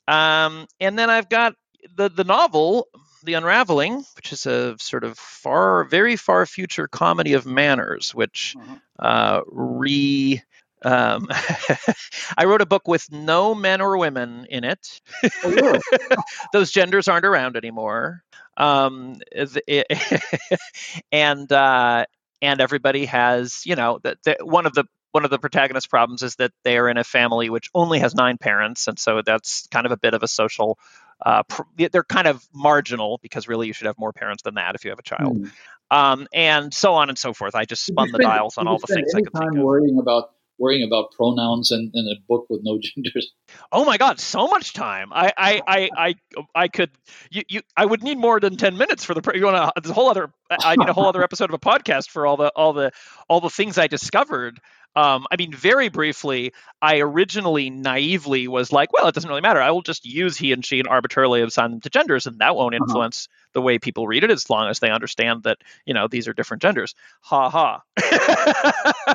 Um, 0.08 0.66
and 0.80 0.98
then 0.98 1.10
I've 1.10 1.28
got 1.28 1.54
the 1.96 2.08
the 2.08 2.24
novel, 2.24 2.88
The 3.24 3.34
Unraveling, 3.34 4.04
which 4.16 4.32
is 4.32 4.46
a 4.46 4.76
sort 4.78 5.04
of 5.04 5.18
far, 5.18 5.84
very 5.84 6.16
far 6.16 6.46
future 6.46 6.88
comedy 6.88 7.34
of 7.34 7.46
manners, 7.46 8.14
which 8.14 8.56
uh-huh. 8.58 8.76
uh, 9.06 9.40
re 9.46 10.42
um, 10.82 11.28
I 12.36 12.44
wrote 12.44 12.62
a 12.62 12.66
book 12.66 12.88
with 12.88 13.10
no 13.10 13.54
men 13.54 13.80
or 13.80 13.96
women 13.98 14.46
in 14.48 14.64
it. 14.64 15.00
Oh, 15.44 15.50
really? 15.50 15.80
Those 16.52 16.70
genders 16.70 17.08
aren't 17.08 17.26
around 17.26 17.56
anymore. 17.56 18.22
Um, 18.56 19.16
and 21.12 21.52
uh, 21.52 22.04
and 22.42 22.60
everybody 22.60 23.06
has, 23.06 23.64
you 23.66 23.76
know, 23.76 24.00
that 24.02 24.18
one 24.40 24.66
of 24.66 24.74
the 24.74 24.84
one 25.12 25.24
of 25.24 25.30
the 25.30 25.38
protagonist 25.38 25.90
problems 25.90 26.22
is 26.22 26.36
that 26.36 26.52
they 26.62 26.78
are 26.78 26.88
in 26.88 26.96
a 26.96 27.04
family 27.04 27.50
which 27.50 27.68
only 27.74 27.98
has 27.98 28.14
nine 28.14 28.38
parents, 28.38 28.86
and 28.86 28.98
so 28.98 29.22
that's 29.24 29.66
kind 29.68 29.86
of 29.86 29.92
a 29.92 29.96
bit 29.96 30.14
of 30.14 30.22
a 30.22 30.28
social. 30.28 30.78
Uh, 31.24 31.42
pr- 31.42 31.88
they're 31.92 32.02
kind 32.02 32.26
of 32.26 32.42
marginal 32.54 33.18
because 33.20 33.46
really 33.46 33.66
you 33.66 33.74
should 33.74 33.86
have 33.86 33.98
more 33.98 34.12
parents 34.12 34.42
than 34.42 34.54
that 34.54 34.74
if 34.74 34.84
you 34.84 34.90
have 34.90 34.98
a 34.98 35.02
child, 35.02 35.36
mm. 35.36 35.50
um, 35.90 36.26
and 36.32 36.72
so 36.72 36.94
on 36.94 37.10
and 37.10 37.18
so 37.18 37.34
forth. 37.34 37.54
I 37.54 37.66
just 37.66 37.84
spun 37.84 38.10
the 38.12 38.18
dials 38.18 38.56
on 38.56 38.66
all 38.68 38.78
the 38.78 38.86
things 38.86 39.14
I 39.14 39.20
could 39.20 39.32
think 39.32 39.56
of. 39.56 39.62
worrying 39.62 39.98
about 39.98 40.32
worrying 40.60 40.86
about 40.86 41.10
pronouns 41.12 41.72
in, 41.72 41.90
in 41.94 42.06
a 42.06 42.20
book 42.28 42.46
with 42.48 42.60
no 42.62 42.78
genders. 42.82 43.32
Oh 43.72 43.84
my 43.84 43.96
God, 43.96 44.20
so 44.20 44.46
much 44.46 44.72
time. 44.72 45.08
I 45.12 45.32
I 45.36 45.62
I 45.66 45.90
I, 45.96 46.14
I 46.54 46.68
could 46.68 46.90
you, 47.30 47.42
you 47.48 47.62
I 47.76 47.86
would 47.86 48.02
need 48.02 48.18
more 48.18 48.38
than 48.38 48.56
ten 48.56 48.76
minutes 48.76 49.04
for 49.04 49.14
the 49.14 49.32
you 49.34 49.44
want 49.44 49.74
to, 49.74 49.92
whole 49.92 50.10
other 50.10 50.30
I 50.50 50.76
need 50.76 50.88
a 50.88 50.92
whole 50.92 51.06
other 51.06 51.24
episode 51.24 51.50
of 51.50 51.54
a 51.54 51.58
podcast 51.58 52.10
for 52.10 52.26
all 52.26 52.36
the 52.36 52.52
all 52.54 52.72
the 52.72 52.92
all 53.28 53.40
the 53.40 53.50
things 53.50 53.78
I 53.78 53.88
discovered. 53.88 54.60
Um, 54.96 55.26
I 55.30 55.36
mean, 55.36 55.52
very 55.52 55.88
briefly, 55.88 56.52
I 56.82 56.98
originally 56.98 57.70
naively 57.70 58.48
was 58.48 58.72
like, 58.72 58.92
well, 58.92 59.06
it 59.06 59.14
doesn't 59.14 59.28
really 59.28 59.40
matter. 59.40 59.62
I 59.62 59.70
will 59.70 59.82
just 59.82 60.04
use 60.04 60.36
he 60.36 60.52
and 60.52 60.64
she 60.64 60.80
and 60.80 60.88
arbitrarily 60.88 61.42
assign 61.42 61.70
them 61.70 61.80
to 61.82 61.90
genders, 61.90 62.26
and 62.26 62.40
that 62.40 62.56
won't 62.56 62.74
uh-huh. 62.74 62.84
influence 62.84 63.28
uh-huh. 63.30 63.50
the 63.54 63.60
way 63.60 63.78
people 63.78 64.08
read 64.08 64.24
it 64.24 64.32
as 64.32 64.50
long 64.50 64.68
as 64.68 64.80
they 64.80 64.90
understand 64.90 65.44
that, 65.44 65.58
you 65.86 65.94
know, 65.94 66.08
these 66.08 66.26
are 66.26 66.32
different 66.32 66.60
genders. 66.60 66.96
Ha 67.20 67.50
ha. 67.50 69.14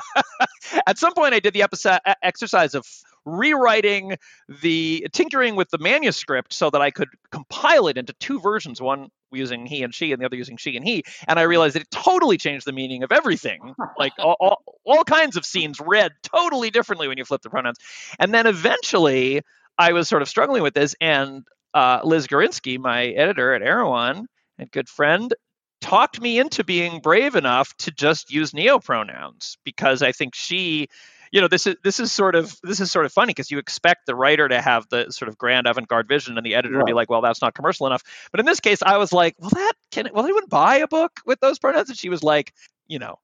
At 0.86 0.98
some 0.98 1.14
point, 1.14 1.34
I 1.34 1.40
did 1.40 1.54
the 1.54 1.62
episode 1.62 2.00
exercise 2.22 2.74
of 2.74 2.86
rewriting 3.24 4.16
the 4.62 5.06
tinkering 5.12 5.56
with 5.56 5.68
the 5.70 5.78
manuscript 5.78 6.52
so 6.52 6.70
that 6.70 6.80
I 6.80 6.90
could 6.90 7.08
compile 7.30 7.88
it 7.88 7.98
into 7.98 8.12
two 8.14 8.40
versions, 8.40 8.80
one 8.80 9.08
using 9.32 9.66
he 9.66 9.82
and 9.82 9.94
she 9.94 10.12
and 10.12 10.22
the 10.22 10.26
other 10.26 10.36
using 10.36 10.56
she 10.56 10.76
and 10.76 10.86
he. 10.86 11.02
And 11.26 11.38
I 11.38 11.42
realized 11.42 11.74
that 11.74 11.82
it 11.82 11.90
totally 11.90 12.38
changed 12.38 12.66
the 12.66 12.72
meaning 12.72 13.02
of 13.02 13.12
everything. 13.12 13.74
Like 13.98 14.12
all, 14.18 14.36
all, 14.40 14.62
all 14.84 15.04
kinds 15.04 15.36
of 15.36 15.44
scenes 15.44 15.80
read 15.80 16.12
totally 16.22 16.70
differently 16.70 17.08
when 17.08 17.18
you 17.18 17.24
flip 17.24 17.42
the 17.42 17.50
pronouns. 17.50 17.78
And 18.18 18.32
then 18.32 18.46
eventually 18.46 19.42
I 19.76 19.92
was 19.92 20.08
sort 20.08 20.22
of 20.22 20.28
struggling 20.28 20.62
with 20.62 20.74
this 20.74 20.94
and 21.00 21.44
uh, 21.74 22.00
Liz 22.04 22.26
Gorinsky, 22.26 22.78
my 22.78 23.06
editor 23.06 23.52
at 23.54 23.62
Erewhon 23.62 24.26
and 24.58 24.70
good 24.70 24.88
friend, 24.88 25.34
talked 25.80 26.20
me 26.20 26.38
into 26.38 26.64
being 26.64 27.00
brave 27.00 27.36
enough 27.36 27.76
to 27.78 27.90
just 27.90 28.32
use 28.32 28.52
neopronouns 28.52 29.56
because 29.64 30.02
I 30.02 30.12
think 30.12 30.34
she 30.34 30.88
you 31.32 31.40
know 31.40 31.48
this 31.48 31.66
is 31.66 31.76
this 31.82 32.00
is 32.00 32.12
sort 32.12 32.34
of 32.34 32.56
this 32.62 32.80
is 32.80 32.90
sort 32.90 33.04
of 33.04 33.12
funny 33.12 33.30
because 33.30 33.50
you 33.50 33.58
expect 33.58 34.06
the 34.06 34.14
writer 34.14 34.48
to 34.48 34.60
have 34.60 34.88
the 34.90 35.10
sort 35.10 35.28
of 35.28 35.36
grand 35.36 35.66
avant-garde 35.66 36.08
vision 36.08 36.38
and 36.38 36.46
the 36.46 36.54
editor 36.54 36.78
to 36.78 36.84
be 36.84 36.92
like 36.92 37.10
well 37.10 37.20
that's 37.20 37.42
not 37.42 37.54
commercial 37.54 37.86
enough. 37.86 38.02
But 38.30 38.40
in 38.40 38.46
this 38.46 38.60
case 38.60 38.82
i 38.82 38.96
was 38.96 39.12
like 39.12 39.34
well 39.38 39.50
that 39.50 39.72
can 39.90 40.08
will 40.12 40.24
anyone 40.24 40.46
buy 40.46 40.76
a 40.78 40.88
book 40.88 41.20
with 41.26 41.40
those 41.40 41.58
pronouns? 41.58 41.88
And 41.88 41.98
she 41.98 42.08
was 42.08 42.22
like 42.22 42.52
you 42.86 42.98
know 42.98 43.18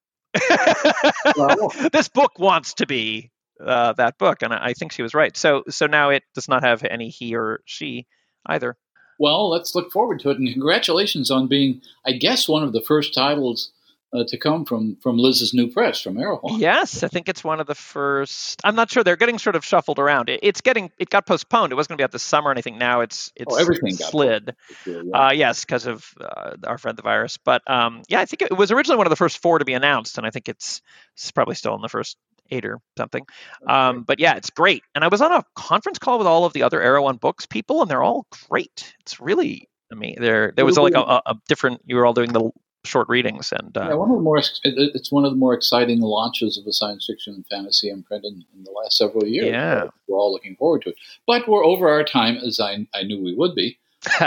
well, 1.37 1.73
this 1.93 2.09
book 2.09 2.39
wants 2.39 2.75
to 2.75 2.87
be 2.87 3.31
uh, 3.65 3.93
that 3.95 4.19
book. 4.19 4.43
And 4.43 4.53
I 4.53 4.73
think 4.75 4.93
she 4.93 5.03
was 5.03 5.15
right. 5.15 5.37
So 5.37 5.65
so 5.69 5.87
now 5.87 6.11
it 6.11 6.23
does 6.35 6.49
not 6.49 6.65
have 6.65 6.85
any 6.85 7.09
he 7.09 7.35
or 7.37 7.61
she 7.65 8.07
either 8.47 8.77
well, 9.23 9.49
let's 9.49 9.77
look 9.77 9.93
forward 9.93 10.19
to 10.21 10.31
it. 10.31 10.39
And 10.39 10.53
congratulations 10.53 11.31
on 11.31 11.47
being, 11.47 11.81
I 12.05 12.11
guess, 12.11 12.49
one 12.49 12.65
of 12.65 12.73
the 12.73 12.81
first 12.81 13.15
titles 13.15 13.71
uh, 14.13 14.25
to 14.27 14.37
come 14.37 14.65
from 14.65 14.97
from 14.97 15.17
Liz's 15.17 15.55
new 15.55 15.71
press 15.71 16.03
from 16.03 16.19
Erewhon. 16.19 16.59
Yes, 16.59 17.05
I 17.05 17.09
think 17.09 17.29
it's 17.29 17.45
one 17.45 17.61
of 17.61 17.69
the 17.69 17.75
first. 17.77 18.61
I'm 18.65 18.75
not 18.75 18.91
sure. 18.91 19.05
They're 19.05 19.17
getting 19.17 19.39
sort 19.39 19.55
of 19.55 19.65
shuffled 19.65 20.01
around. 20.01 20.29
It, 20.29 20.41
it's 20.43 20.61
getting 20.61 20.91
it 20.99 21.09
got 21.09 21.25
postponed. 21.25 21.73
It 21.73 21.77
wasn't 21.77 21.91
going 21.91 21.99
to 21.99 22.01
be 22.03 22.05
out 22.05 22.11
this 22.11 22.25
summer, 22.25 22.51
and 22.51 22.59
I 22.59 22.63
think 22.63 22.79
now 22.79 23.01
it's 23.01 23.33
it's 23.37 23.55
oh, 23.55 23.59
everything 23.59 23.95
slid. 23.95 24.57
Sure, 24.83 25.05
yeah. 25.05 25.29
uh, 25.29 25.31
yes, 25.31 25.65
because 25.65 25.87
of 25.87 26.05
uh, 26.21 26.57
our 26.67 26.77
friend 26.77 26.99
the 26.99 27.03
virus. 27.03 27.39
But 27.39 27.63
um, 27.71 28.03
yeah, 28.09 28.21
I 28.21 28.25
think 28.25 28.43
it 28.43 28.57
was 28.57 28.73
originally 28.73 28.99
one 28.99 29.07
of 29.07 29.11
the 29.11 29.17
first 29.17 29.39
four 29.39 29.61
to 29.61 29.65
be 29.65 29.73
announced, 29.73 30.19
and 30.19 30.27
I 30.27 30.31
think 30.31 30.49
it's 30.49 30.83
it's 31.15 31.31
probably 31.31 31.55
still 31.55 31.77
in 31.77 31.81
the 31.81 31.89
first 31.89 32.19
eight 32.53 32.65
or 32.65 32.79
something. 32.97 33.25
Um, 33.67 34.03
but 34.03 34.21
yeah, 34.21 34.37
it's 34.37 34.51
great. 34.51 34.83
And 34.95 35.05
I 35.05 35.09
was 35.09 35.21
on 35.21 35.33
a 35.33 35.45
conference 35.57 35.99
call 35.99 36.19
with 36.19 36.27
all 36.27 36.45
of 36.45 36.53
the 36.53 36.63
other 36.63 36.81
Erewhon 36.81 37.17
Books 37.17 37.47
people, 37.47 37.83
and 37.83 37.91
they're 37.91 38.03
all 38.03 38.27
great. 38.49 38.95
It's 39.01 39.21
really 39.21 39.69
I 39.93 39.95
mean, 39.95 40.17
there 40.19 40.53
there 40.57 40.65
was 40.65 40.79
like 40.79 40.95
a, 40.95 41.23
a, 41.27 41.35
different. 41.49 41.83
You 41.85 41.97
were 41.97 42.07
all 42.07 42.15
doing 42.15 42.33
the 42.33 42.51
short 42.85 43.09
readings, 43.09 43.53
and 43.53 43.77
uh, 43.77 43.89
yeah, 43.91 43.95
one 43.95 44.11
of 44.11 44.17
the 44.17 44.23
more 44.23 44.39
it's 44.39 45.13
one 45.13 45.25
of 45.25 45.33
the 45.33 45.37
more 45.37 45.55
exciting 45.55 46.01
launches 46.01 46.57
of 46.57 46.65
the 46.65 46.73
science 46.73 47.07
fiction 47.07 47.35
and 47.35 47.47
fantasy 47.47 47.91
imprint 47.91 48.25
in, 48.25 48.45
in 48.55 48.65
the 48.65 48.71
last 48.71 48.97
several 48.97 49.27
years. 49.27 49.49
Yeah, 49.49 49.89
we're 50.09 50.17
all 50.17 50.33
looking 50.33 50.57
forward 50.57 50.83
to 50.83 50.91
it. 50.91 50.97
But 51.27 51.47
we're 51.47 51.65
over 51.65 51.91
our 51.91 52.05
time, 52.05 52.39
as 52.39 52.59
I 52.59 52.87
I 52.95 53.03
knew 53.03 53.23
we 53.23 53.35
would 53.35 53.55
be. 53.55 53.79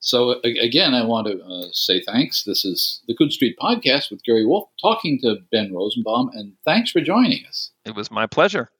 So 0.00 0.40
again, 0.44 0.94
I 0.94 1.04
want 1.04 1.26
to 1.26 1.42
uh, 1.42 1.68
say 1.72 2.00
thanks. 2.00 2.44
This 2.44 2.64
is 2.64 3.02
the 3.08 3.14
Coode 3.14 3.32
Street 3.32 3.56
Podcast 3.60 4.10
with 4.10 4.22
Gary 4.24 4.46
Wolfe 4.46 4.68
talking 4.80 5.18
to 5.22 5.36
Ben 5.50 5.72
Rosenbaum, 5.74 6.30
and 6.34 6.52
thanks 6.64 6.90
for 6.90 7.00
joining 7.00 7.44
us. 7.46 7.72
It 7.84 7.94
was 7.94 8.10
my 8.10 8.26
pleasure. 8.26 8.70